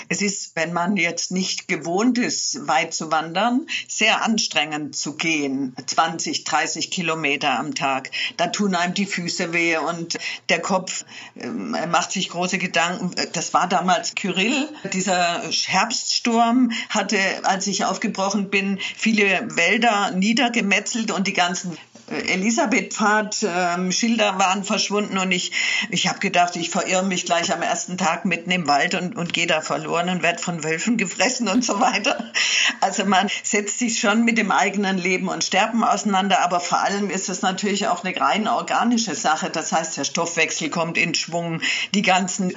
Es 0.08 0.22
ist, 0.22 0.56
wenn 0.56 0.72
man 0.72 0.96
jetzt 0.96 1.30
nicht 1.30 1.68
gewohnt 1.68 2.18
ist, 2.18 2.66
weit 2.66 2.92
zu 2.92 3.10
wandern, 3.10 3.66
sehr 3.88 4.22
anstrengend 4.22 4.96
zu 4.96 5.14
gehen. 5.14 5.74
20, 5.86 6.44
30 6.44 6.90
Kilometer 6.90 7.58
am 7.58 7.74
Tag. 7.74 8.10
Da 8.36 8.48
tun 8.48 8.74
einem 8.74 8.94
die 8.94 9.06
Füße 9.06 9.52
weh 9.52 9.76
und 9.76 10.18
der 10.48 10.60
Kopf 10.60 11.04
äh, 11.36 11.46
macht 11.86 12.12
sich 12.12 12.30
große 12.30 12.58
Gedanken. 12.58 13.12
Das 13.32 13.54
war 13.54 13.68
damals 13.68 14.14
Kyrill. 14.14 14.68
Dieser 14.92 15.42
Herbststurm 15.48 16.72
hatte, 16.88 17.18
als 17.44 17.66
ich 17.66 17.84
aufgebrochen 17.84 18.50
bin, 18.50 18.78
viele 18.96 19.56
Wälder 19.56 20.10
niedergemetzelt 20.12 21.10
und 21.10 21.26
die 21.26 21.32
ganzen 21.32 21.76
Elisabethpfad, 22.10 23.46
ähm, 23.48 23.92
Schilder 23.92 24.38
waren 24.38 24.64
verschwunden 24.64 25.18
und 25.18 25.30
ich, 25.30 25.52
ich 25.90 26.08
habe 26.08 26.18
gedacht, 26.18 26.56
ich 26.56 26.70
verirre 26.70 27.04
mich 27.04 27.24
gleich 27.24 27.52
am 27.52 27.62
ersten 27.62 27.96
Tag 27.96 28.24
mitten 28.24 28.50
im 28.50 28.66
Wald 28.66 28.94
und, 28.94 29.16
und 29.16 29.32
gehe 29.32 29.46
da 29.46 29.60
verloren 29.60 30.08
und 30.08 30.22
werde 30.22 30.42
von 30.42 30.64
Wölfen 30.64 30.96
gefressen 30.96 31.48
und 31.48 31.64
so 31.64 31.80
weiter. 31.80 32.32
Also 32.80 33.04
man 33.04 33.28
setzt 33.42 33.78
sich 33.78 34.00
schon 34.00 34.24
mit 34.24 34.38
dem 34.38 34.50
eigenen 34.50 34.98
Leben 34.98 35.28
und 35.28 35.44
Sterben 35.44 35.84
auseinander, 35.84 36.42
aber 36.42 36.60
vor 36.60 36.80
allem 36.80 37.10
ist 37.10 37.28
es 37.28 37.42
natürlich 37.42 37.86
auch 37.86 38.04
eine 38.04 38.18
rein 38.20 38.48
organische 38.48 39.14
Sache. 39.14 39.50
Das 39.50 39.72
heißt, 39.72 39.96
der 39.96 40.04
Stoffwechsel 40.04 40.68
kommt 40.70 40.98
in 40.98 41.14
Schwung, 41.14 41.60
die 41.94 42.02
ganzen 42.02 42.52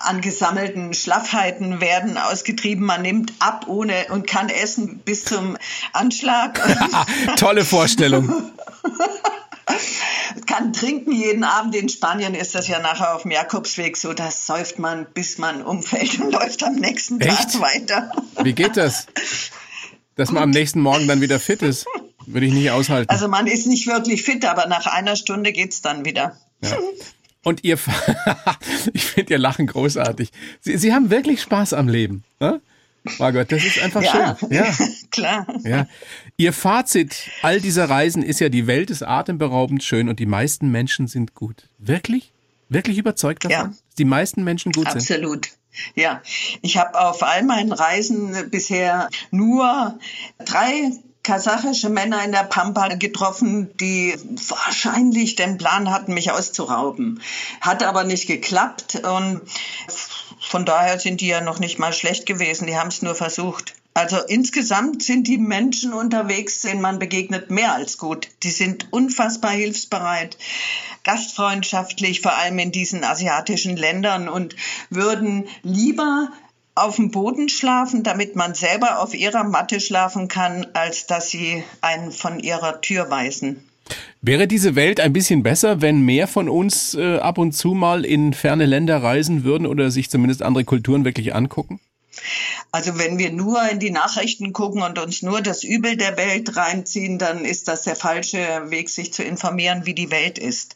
angesammelten 0.00 0.92
Schlaffheiten 0.92 1.80
werden 1.80 2.18
ausgetrieben, 2.18 2.84
man 2.84 3.02
nimmt 3.02 3.32
ab 3.38 3.66
ohne 3.66 4.06
und 4.10 4.26
kann 4.26 4.48
essen 4.48 4.98
bis 4.98 5.24
zum 5.24 5.56
Anschlag. 5.92 6.60
Tolle 7.36 7.64
Vorstellung. 7.64 8.52
kann 10.46 10.72
trinken 10.72 11.12
jeden 11.12 11.44
Abend. 11.44 11.74
In 11.74 11.88
Spanien 11.88 12.34
ist 12.34 12.54
das 12.54 12.68
ja 12.68 12.80
nachher 12.80 13.14
auf 13.14 13.22
dem 13.22 13.30
Jakobsweg 13.30 13.96
so, 13.96 14.12
da 14.12 14.30
säuft 14.30 14.78
man, 14.78 15.06
bis 15.12 15.38
man 15.38 15.62
umfällt 15.62 16.20
und 16.20 16.32
läuft 16.32 16.62
am 16.62 16.76
nächsten 16.76 17.20
Echt? 17.20 17.52
Tag 17.52 17.60
weiter. 17.60 18.12
Wie 18.42 18.52
geht 18.52 18.76
das? 18.76 19.06
Dass 20.16 20.30
man 20.30 20.44
am 20.44 20.50
nächsten 20.50 20.80
Morgen 20.80 21.08
dann 21.08 21.20
wieder 21.20 21.40
fit 21.40 21.62
ist. 21.62 21.86
Würde 22.26 22.46
ich 22.46 22.52
nicht 22.52 22.70
aushalten. 22.70 23.10
Also 23.10 23.28
man 23.28 23.46
ist 23.46 23.66
nicht 23.66 23.86
wirklich 23.86 24.22
fit, 24.22 24.44
aber 24.44 24.66
nach 24.66 24.86
einer 24.86 25.16
Stunde 25.16 25.52
geht 25.52 25.72
es 25.72 25.82
dann 25.82 26.04
wieder. 26.04 26.38
Ja. 26.62 26.78
Und 27.42 27.62
ihr, 27.62 27.78
ich 28.94 29.04
finde 29.04 29.34
Ihr 29.34 29.38
Lachen 29.38 29.66
großartig. 29.66 30.30
Sie, 30.60 30.78
Sie 30.78 30.94
haben 30.94 31.10
wirklich 31.10 31.42
Spaß 31.42 31.74
am 31.74 31.88
Leben. 31.88 32.24
Ne? 32.40 32.62
Margot, 33.18 33.50
das 33.52 33.64
ist 33.64 33.78
einfach 33.78 34.02
ja, 34.02 34.36
schön. 34.38 34.50
Ja, 34.50 34.74
klar. 35.10 35.46
Ja. 35.62 35.86
Ihr 36.36 36.52
Fazit 36.52 37.30
all 37.42 37.60
dieser 37.60 37.88
Reisen 37.88 38.22
ist 38.22 38.40
ja, 38.40 38.48
die 38.48 38.66
Welt 38.66 38.90
ist 38.90 39.02
atemberaubend 39.02 39.84
schön 39.84 40.08
und 40.08 40.18
die 40.18 40.26
meisten 40.26 40.70
Menschen 40.70 41.06
sind 41.06 41.34
gut. 41.34 41.68
Wirklich? 41.78 42.32
Wirklich 42.68 42.98
überzeugt 42.98 43.44
davon? 43.44 43.72
Ja. 43.72 43.74
Die 43.98 44.04
meisten 44.04 44.42
Menschen 44.42 44.72
gut 44.72 44.86
Absolut. 44.86 45.06
sind? 45.06 45.16
Absolut. 45.16 45.48
Ja, 45.94 46.22
ich 46.62 46.76
habe 46.76 46.98
auf 47.00 47.22
all 47.22 47.42
meinen 47.42 47.72
Reisen 47.72 48.50
bisher 48.50 49.08
nur 49.30 49.98
drei 50.44 50.92
kasachische 51.24 51.88
Männer 51.88 52.22
in 52.22 52.32
der 52.32 52.44
Pampa 52.44 52.88
getroffen, 52.88 53.76
die 53.78 54.14
wahrscheinlich 54.48 55.34
den 55.34 55.56
Plan 55.56 55.90
hatten, 55.90 56.14
mich 56.14 56.30
auszurauben. 56.30 57.20
Hat 57.60 57.82
aber 57.82 58.04
nicht 58.04 58.26
geklappt 58.26 58.96
und 58.96 59.40
von 60.48 60.64
daher 60.64 60.98
sind 60.98 61.20
die 61.20 61.28
ja 61.28 61.40
noch 61.40 61.58
nicht 61.58 61.78
mal 61.78 61.92
schlecht 61.92 62.26
gewesen. 62.26 62.66
Die 62.66 62.76
haben 62.76 62.88
es 62.88 63.02
nur 63.02 63.14
versucht. 63.14 63.74
Also 63.94 64.18
insgesamt 64.18 65.02
sind 65.04 65.28
die 65.28 65.38
Menschen 65.38 65.92
unterwegs, 65.92 66.60
denen 66.60 66.80
man 66.80 66.98
begegnet, 66.98 67.50
mehr 67.50 67.74
als 67.74 67.96
gut. 67.96 68.28
Die 68.42 68.50
sind 68.50 68.92
unfassbar 68.92 69.52
hilfsbereit, 69.52 70.36
gastfreundschaftlich, 71.04 72.20
vor 72.20 72.34
allem 72.34 72.58
in 72.58 72.72
diesen 72.72 73.04
asiatischen 73.04 73.76
Ländern 73.76 74.28
und 74.28 74.56
würden 74.90 75.46
lieber 75.62 76.28
auf 76.74 76.96
dem 76.96 77.12
Boden 77.12 77.48
schlafen, 77.48 78.02
damit 78.02 78.34
man 78.34 78.54
selber 78.54 78.98
auf 78.98 79.14
ihrer 79.14 79.44
Matte 79.44 79.78
schlafen 79.80 80.26
kann, 80.26 80.66
als 80.74 81.06
dass 81.06 81.30
sie 81.30 81.62
einen 81.80 82.10
von 82.10 82.40
ihrer 82.40 82.80
Tür 82.80 83.10
weisen. 83.10 83.68
Wäre 84.22 84.46
diese 84.46 84.74
Welt 84.74 85.00
ein 85.00 85.12
bisschen 85.12 85.42
besser, 85.42 85.82
wenn 85.82 86.00
mehr 86.00 86.26
von 86.26 86.48
uns 86.48 86.94
äh, 86.94 87.18
ab 87.18 87.38
und 87.38 87.52
zu 87.52 87.74
mal 87.74 88.04
in 88.04 88.32
ferne 88.32 88.66
Länder 88.66 89.02
reisen 89.02 89.44
würden 89.44 89.66
oder 89.66 89.90
sich 89.90 90.10
zumindest 90.10 90.42
andere 90.42 90.64
Kulturen 90.64 91.04
wirklich 91.04 91.34
angucken? 91.34 91.80
Also 92.70 92.98
wenn 92.98 93.18
wir 93.18 93.30
nur 93.30 93.62
in 93.68 93.78
die 93.78 93.90
Nachrichten 93.90 94.52
gucken 94.52 94.82
und 94.82 94.98
uns 94.98 95.22
nur 95.22 95.40
das 95.40 95.62
Übel 95.62 95.96
der 95.96 96.16
Welt 96.16 96.56
reinziehen, 96.56 97.18
dann 97.18 97.44
ist 97.44 97.68
das 97.68 97.82
der 97.82 97.96
falsche 97.96 98.38
Weg, 98.70 98.88
sich 98.88 99.12
zu 99.12 99.22
informieren, 99.22 99.86
wie 99.86 99.94
die 99.94 100.10
Welt 100.10 100.38
ist. 100.38 100.74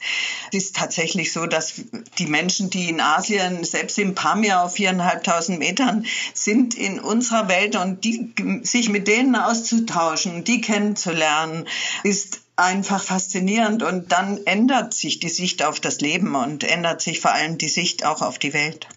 Es 0.52 0.64
ist 0.64 0.76
tatsächlich 0.76 1.32
so, 1.32 1.46
dass 1.46 1.74
die 2.18 2.26
Menschen, 2.26 2.70
die 2.70 2.88
in 2.88 3.00
Asien, 3.00 3.64
selbst 3.64 3.98
im 3.98 4.14
Pamir 4.14 4.62
auf 4.62 4.74
viereinhalbtausend 4.74 5.58
Metern, 5.58 6.06
sind 6.34 6.74
in 6.74 7.00
unserer 7.00 7.48
Welt 7.48 7.76
und 7.76 8.04
die, 8.04 8.32
sich 8.62 8.88
mit 8.88 9.08
denen 9.08 9.34
auszutauschen, 9.34 10.44
die 10.44 10.60
kennenzulernen, 10.60 11.66
ist 12.04 12.42
einfach 12.58 13.02
faszinierend 13.02 13.82
und 13.82 14.12
dann 14.12 14.38
ändert 14.44 14.92
sich 14.92 15.20
die 15.20 15.28
Sicht 15.28 15.64
auf 15.64 15.80
das 15.80 16.00
Leben 16.00 16.34
und 16.34 16.64
ändert 16.64 17.00
sich 17.00 17.20
vor 17.20 17.32
allem 17.32 17.56
die 17.58 17.68
Sicht 17.68 18.04
auch 18.04 18.20
auf 18.20 18.38
die 18.38 18.52
Welt. 18.52 18.88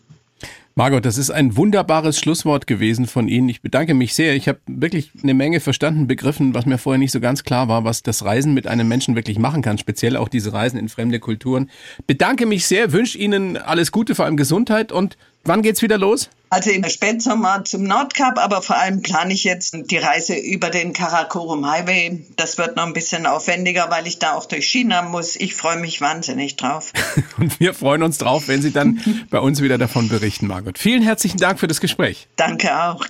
Margot, 0.74 1.06
das 1.06 1.18
ist 1.18 1.30
ein 1.30 1.58
wunderbares 1.58 2.18
Schlusswort 2.18 2.66
gewesen 2.66 3.06
von 3.06 3.28
Ihnen. 3.28 3.50
Ich 3.50 3.62
bedanke 3.62 3.94
mich 3.94 4.16
sehr. 4.16 4.36
Ich 4.36 4.48
habe 4.48 4.60
wirklich 4.68 5.12
eine 5.22 5.34
Menge 5.34 5.60
verstanden, 5.60 6.08
begriffen, 6.08 6.54
was 6.54 6.66
mir 6.66 6.78
vorher 6.78 6.98
nicht 6.98 7.12
so 7.12 7.20
ganz 7.20 7.44
klar 7.44 7.68
war, 7.68 7.84
was 7.84 8.04
das 8.04 8.24
Reisen 8.24 8.54
mit 8.54 8.68
einem 8.68 8.88
Menschen 8.88 9.16
wirklich 9.16 9.38
machen 9.38 9.62
kann, 9.62 9.78
speziell 9.78 10.16
auch 10.16 10.30
diese 10.30 10.54
Reisen 10.54 10.80
in 10.80 10.88
fremde 10.88 11.20
Kulturen. 11.20 11.70
Bedanke 12.08 12.46
mich 12.46 12.66
sehr, 12.66 12.94
wünsche 12.94 13.18
Ihnen 13.18 13.58
alles 13.58 13.92
Gute, 13.92 14.16
vor 14.16 14.26
allem 14.26 14.38
Gesundheit 14.38 14.94
und 14.94 15.18
wann 15.44 15.62
geht's 15.62 15.82
wieder 15.82 15.98
los? 15.98 16.30
Also 16.52 16.70
im 16.70 16.84
Spätsommer 16.84 17.64
zum 17.64 17.84
Nordkap, 17.84 18.38
aber 18.38 18.62
vor 18.62 18.78
allem 18.78 19.02
plane 19.02 19.34
ich 19.34 19.46
jetzt 19.46 19.74
die 19.90 19.98
Reise 19.98 20.36
über 20.36 20.70
den 20.70 20.92
Karakorum 20.92 21.66
Highway. 21.66 22.26
Das 22.36 22.58
wird 22.58 22.76
noch 22.76 22.86
ein 22.86 22.92
bisschen 22.92 23.26
aufwendiger, 23.26 23.90
weil 23.90 24.06
ich 24.06 24.20
da 24.20 24.34
auch 24.34 24.46
durch 24.46 24.66
China 24.66 25.02
muss. 25.02 25.38
Ich 25.38 25.56
freue 25.56 25.78
mich 25.78 26.02
wahnsinnig 26.02 26.58
drauf. 26.58 26.92
Und 27.38 27.58
wir 27.62 27.74
freuen 27.74 28.04
uns 28.04 28.18
drauf, 28.18 28.50
wenn 28.50 28.62
Sie 28.62 28.72
dann 28.74 29.02
bei 29.30 29.40
uns 29.40 29.62
wieder 29.62 29.78
davon 29.78 30.10
berichten, 30.10 30.48
Margot. 30.48 30.78
Vielen 30.78 31.04
herzlichen 31.04 31.38
Dank 31.38 31.58
für 31.58 31.68
das 31.68 31.80
Gespräch. 31.80 32.28
Danke 32.36 32.70
auch. 32.84 33.06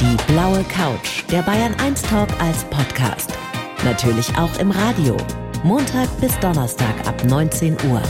Die 0.00 0.32
blaue 0.32 0.62
Couch, 0.62 1.24
der 1.32 1.42
Bayern 1.42 1.74
1 1.80 2.02
Talk 2.02 2.28
als 2.40 2.62
Podcast. 2.66 3.32
Natürlich 3.84 4.28
auch 4.36 4.60
im 4.60 4.70
Radio. 4.70 5.16
Montag 5.64 6.08
bis 6.20 6.38
Donnerstag 6.38 6.94
ab 7.04 7.24
19 7.24 7.76
Uhr. 7.90 8.00